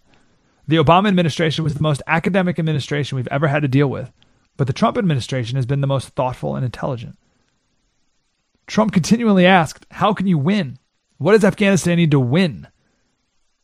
The 0.67 0.77
Obama 0.77 1.07
administration 1.07 1.63
was 1.63 1.73
the 1.73 1.81
most 1.81 2.01
academic 2.07 2.59
administration 2.59 3.15
we've 3.15 3.27
ever 3.29 3.47
had 3.47 3.61
to 3.61 3.67
deal 3.67 3.87
with, 3.87 4.11
but 4.57 4.67
the 4.67 4.73
Trump 4.73 4.97
administration 4.97 5.55
has 5.55 5.65
been 5.65 5.81
the 5.81 5.87
most 5.87 6.09
thoughtful 6.09 6.55
and 6.55 6.63
intelligent. 6.63 7.17
Trump 8.67 8.93
continually 8.93 9.45
asked, 9.45 9.85
How 9.91 10.13
can 10.13 10.27
you 10.27 10.37
win? 10.37 10.77
What 11.17 11.33
does 11.33 11.43
Afghanistan 11.43 11.97
need 11.97 12.11
to 12.11 12.19
win? 12.19 12.67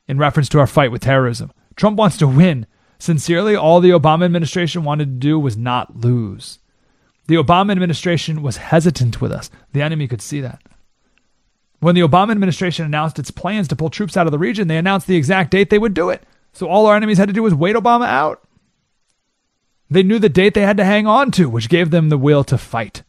In 0.07 0.17
reference 0.17 0.49
to 0.49 0.59
our 0.59 0.67
fight 0.67 0.91
with 0.91 1.01
terrorism. 1.01 1.51
Trump 1.75 1.97
wants 1.97 2.17
to 2.17 2.27
win. 2.27 2.65
Sincerely, 2.99 3.55
all 3.55 3.79
the 3.79 3.91
Obama 3.91 4.25
administration 4.25 4.83
wanted 4.83 5.05
to 5.05 5.27
do 5.27 5.39
was 5.39 5.55
not 5.55 5.97
lose. 5.97 6.59
The 7.27 7.35
Obama 7.35 7.71
administration 7.71 8.41
was 8.41 8.57
hesitant 8.57 9.21
with 9.21 9.31
us. 9.31 9.49
The 9.73 9.81
enemy 9.81 10.07
could 10.07 10.21
see 10.21 10.41
that. 10.41 10.61
When 11.79 11.93
the 11.93 12.01
Obama 12.01 12.31
administration 12.31 12.85
announced 12.85 13.19
its 13.19 13.31
plans 13.31 13.67
to 13.67 13.75
pull 13.75 13.89
troops 13.89 14.17
out 14.17 14.25
of 14.25 14.31
the 14.31 14.39
region, 14.39 14.67
they 14.67 14.77
announced 14.77 15.07
the 15.07 15.15
exact 15.15 15.51
date 15.51 15.69
they 15.69 15.77
would 15.77 15.93
do 15.93 16.09
it. 16.09 16.23
So 16.57 16.67
all 16.67 16.87
our 16.87 16.95
enemies 16.95 17.19
had 17.19 17.27
to 17.27 17.33
do 17.33 17.43
was 17.43 17.53
wait 17.53 17.75
Obama 17.75 18.07
out. 18.07 18.43
They 19.91 20.01
knew 20.01 20.17
the 20.17 20.27
date 20.27 20.55
they 20.55 20.61
had 20.61 20.77
to 20.77 20.83
hang 20.83 21.05
on 21.05 21.29
to, 21.33 21.47
which 21.47 21.69
gave 21.69 21.91
them 21.91 22.09
the 22.09 22.17
will 22.17 22.43
to 22.45 22.57
fight. 22.57 23.03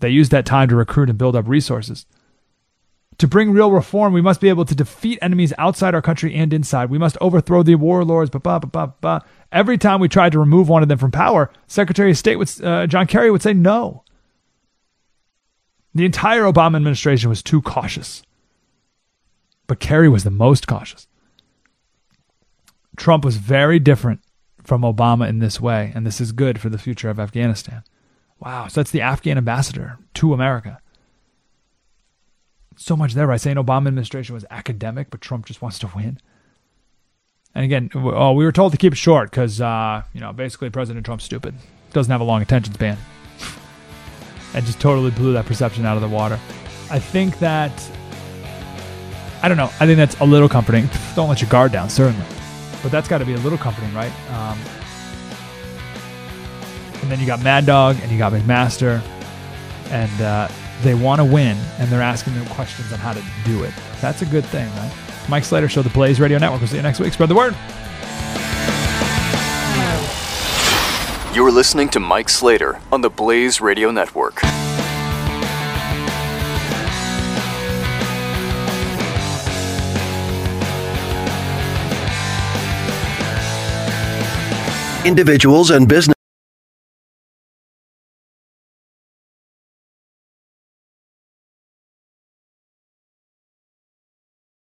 They 0.00 0.10
used 0.10 0.32
that 0.32 0.44
time 0.44 0.68
to 0.68 0.76
recruit 0.76 1.08
and 1.08 1.16
build 1.16 1.36
up 1.36 1.46
resources. 1.46 2.04
To 3.18 3.28
bring 3.28 3.52
real 3.52 3.70
reform, 3.70 4.12
we 4.12 4.20
must 4.20 4.40
be 4.40 4.48
able 4.48 4.64
to 4.64 4.74
defeat 4.74 5.20
enemies 5.22 5.52
outside 5.56 5.94
our 5.94 6.02
country 6.02 6.34
and 6.34 6.52
inside. 6.52 6.90
We 6.90 6.98
must 6.98 7.16
overthrow 7.20 7.62
the 7.62 7.76
warlords. 7.76 8.28
Bah, 8.28 8.40
bah, 8.40 8.58
bah, 8.58 8.90
bah, 9.00 9.20
Every 9.52 9.78
time 9.78 10.00
we 10.00 10.08
tried 10.08 10.32
to 10.32 10.40
remove 10.40 10.68
one 10.68 10.82
of 10.82 10.88
them 10.88 10.98
from 10.98 11.12
power, 11.12 11.52
Secretary 11.68 12.10
of 12.10 12.18
State 12.18 12.36
would, 12.36 12.50
uh, 12.60 12.88
John 12.88 13.06
Kerry 13.06 13.30
would 13.30 13.42
say 13.42 13.52
no. 13.52 14.02
The 15.94 16.04
entire 16.04 16.42
Obama 16.42 16.74
administration 16.74 17.30
was 17.30 17.40
too 17.40 17.62
cautious. 17.62 18.24
But 19.68 19.78
Kerry 19.78 20.08
was 20.08 20.24
the 20.24 20.30
most 20.32 20.66
cautious. 20.66 21.06
Trump 23.04 23.22
was 23.22 23.36
very 23.36 23.78
different 23.78 24.22
from 24.62 24.80
Obama 24.80 25.28
in 25.28 25.38
this 25.38 25.60
way, 25.60 25.92
and 25.94 26.06
this 26.06 26.22
is 26.22 26.32
good 26.32 26.58
for 26.58 26.70
the 26.70 26.78
future 26.78 27.10
of 27.10 27.20
Afghanistan. 27.20 27.84
Wow, 28.40 28.66
so 28.68 28.80
that's 28.80 28.92
the 28.92 29.02
Afghan 29.02 29.36
ambassador 29.36 29.98
to 30.14 30.32
America. 30.32 30.80
So 32.76 32.96
much 32.96 33.12
there 33.12 33.26
by 33.26 33.36
saying 33.36 33.56
Obama 33.56 33.88
administration 33.88 34.34
was 34.34 34.46
academic, 34.50 35.10
but 35.10 35.20
Trump 35.20 35.44
just 35.44 35.60
wants 35.60 35.78
to 35.80 35.90
win. 35.94 36.18
And 37.54 37.66
again, 37.66 37.90
oh, 37.94 38.32
we 38.32 38.46
were 38.46 38.52
told 38.52 38.72
to 38.72 38.78
keep 38.78 38.94
it 38.94 38.96
short 38.96 39.30
because, 39.30 39.60
uh, 39.60 40.02
you 40.14 40.22
know, 40.22 40.32
basically 40.32 40.70
President 40.70 41.04
Trump's 41.04 41.24
stupid. 41.24 41.54
Doesn't 41.92 42.10
have 42.10 42.22
a 42.22 42.24
long 42.24 42.40
attention 42.40 42.72
span. 42.72 42.96
and 44.54 44.64
just 44.64 44.80
totally 44.80 45.10
blew 45.10 45.34
that 45.34 45.44
perception 45.44 45.84
out 45.84 45.96
of 45.96 46.00
the 46.00 46.08
water. 46.08 46.40
I 46.90 47.00
think 47.00 47.38
that, 47.40 47.70
I 49.42 49.48
don't 49.48 49.58
know, 49.58 49.70
I 49.78 49.84
think 49.84 49.98
that's 49.98 50.18
a 50.20 50.24
little 50.24 50.48
comforting. 50.48 50.88
Don't 51.14 51.28
let 51.28 51.42
your 51.42 51.50
guard 51.50 51.70
down, 51.70 51.90
certainly. 51.90 52.24
But 52.84 52.92
that's 52.92 53.08
got 53.08 53.18
to 53.18 53.24
be 53.24 53.32
a 53.32 53.38
little 53.38 53.56
comforting, 53.56 53.92
right? 53.94 54.12
Um, 54.30 54.58
and 57.02 57.10
then 57.10 57.18
you 57.18 57.26
got 57.26 57.42
Mad 57.42 57.64
Dog 57.64 57.96
and 58.02 58.12
you 58.12 58.18
got 58.18 58.32
McMaster. 58.32 59.00
And 59.88 60.20
uh, 60.20 60.48
they 60.82 60.94
want 60.94 61.20
to 61.20 61.24
win 61.24 61.56
and 61.78 61.88
they're 61.90 62.02
asking 62.02 62.34
them 62.34 62.46
questions 62.48 62.92
on 62.92 62.98
how 62.98 63.14
to 63.14 63.22
do 63.46 63.64
it. 63.64 63.72
That's 64.02 64.20
a 64.20 64.26
good 64.26 64.44
thing, 64.44 64.68
right? 64.76 64.92
Mike 65.28 65.44
Slater 65.44 65.68
Show, 65.68 65.80
the 65.80 65.88
Blaze 65.88 66.20
Radio 66.20 66.38
Network. 66.38 66.60
We'll 66.60 66.68
see 66.68 66.76
you 66.76 66.82
next 66.82 67.00
week. 67.00 67.14
Spread 67.14 67.30
the 67.30 67.34
word. 67.34 67.54
You're 71.34 71.50
listening 71.50 71.88
to 71.88 72.00
Mike 72.00 72.28
Slater 72.28 72.80
on 72.92 73.00
the 73.00 73.10
Blaze 73.10 73.60
Radio 73.60 73.90
Network. 73.90 74.42
Individuals 85.04 85.70
and 85.70 85.86
business 85.86 86.14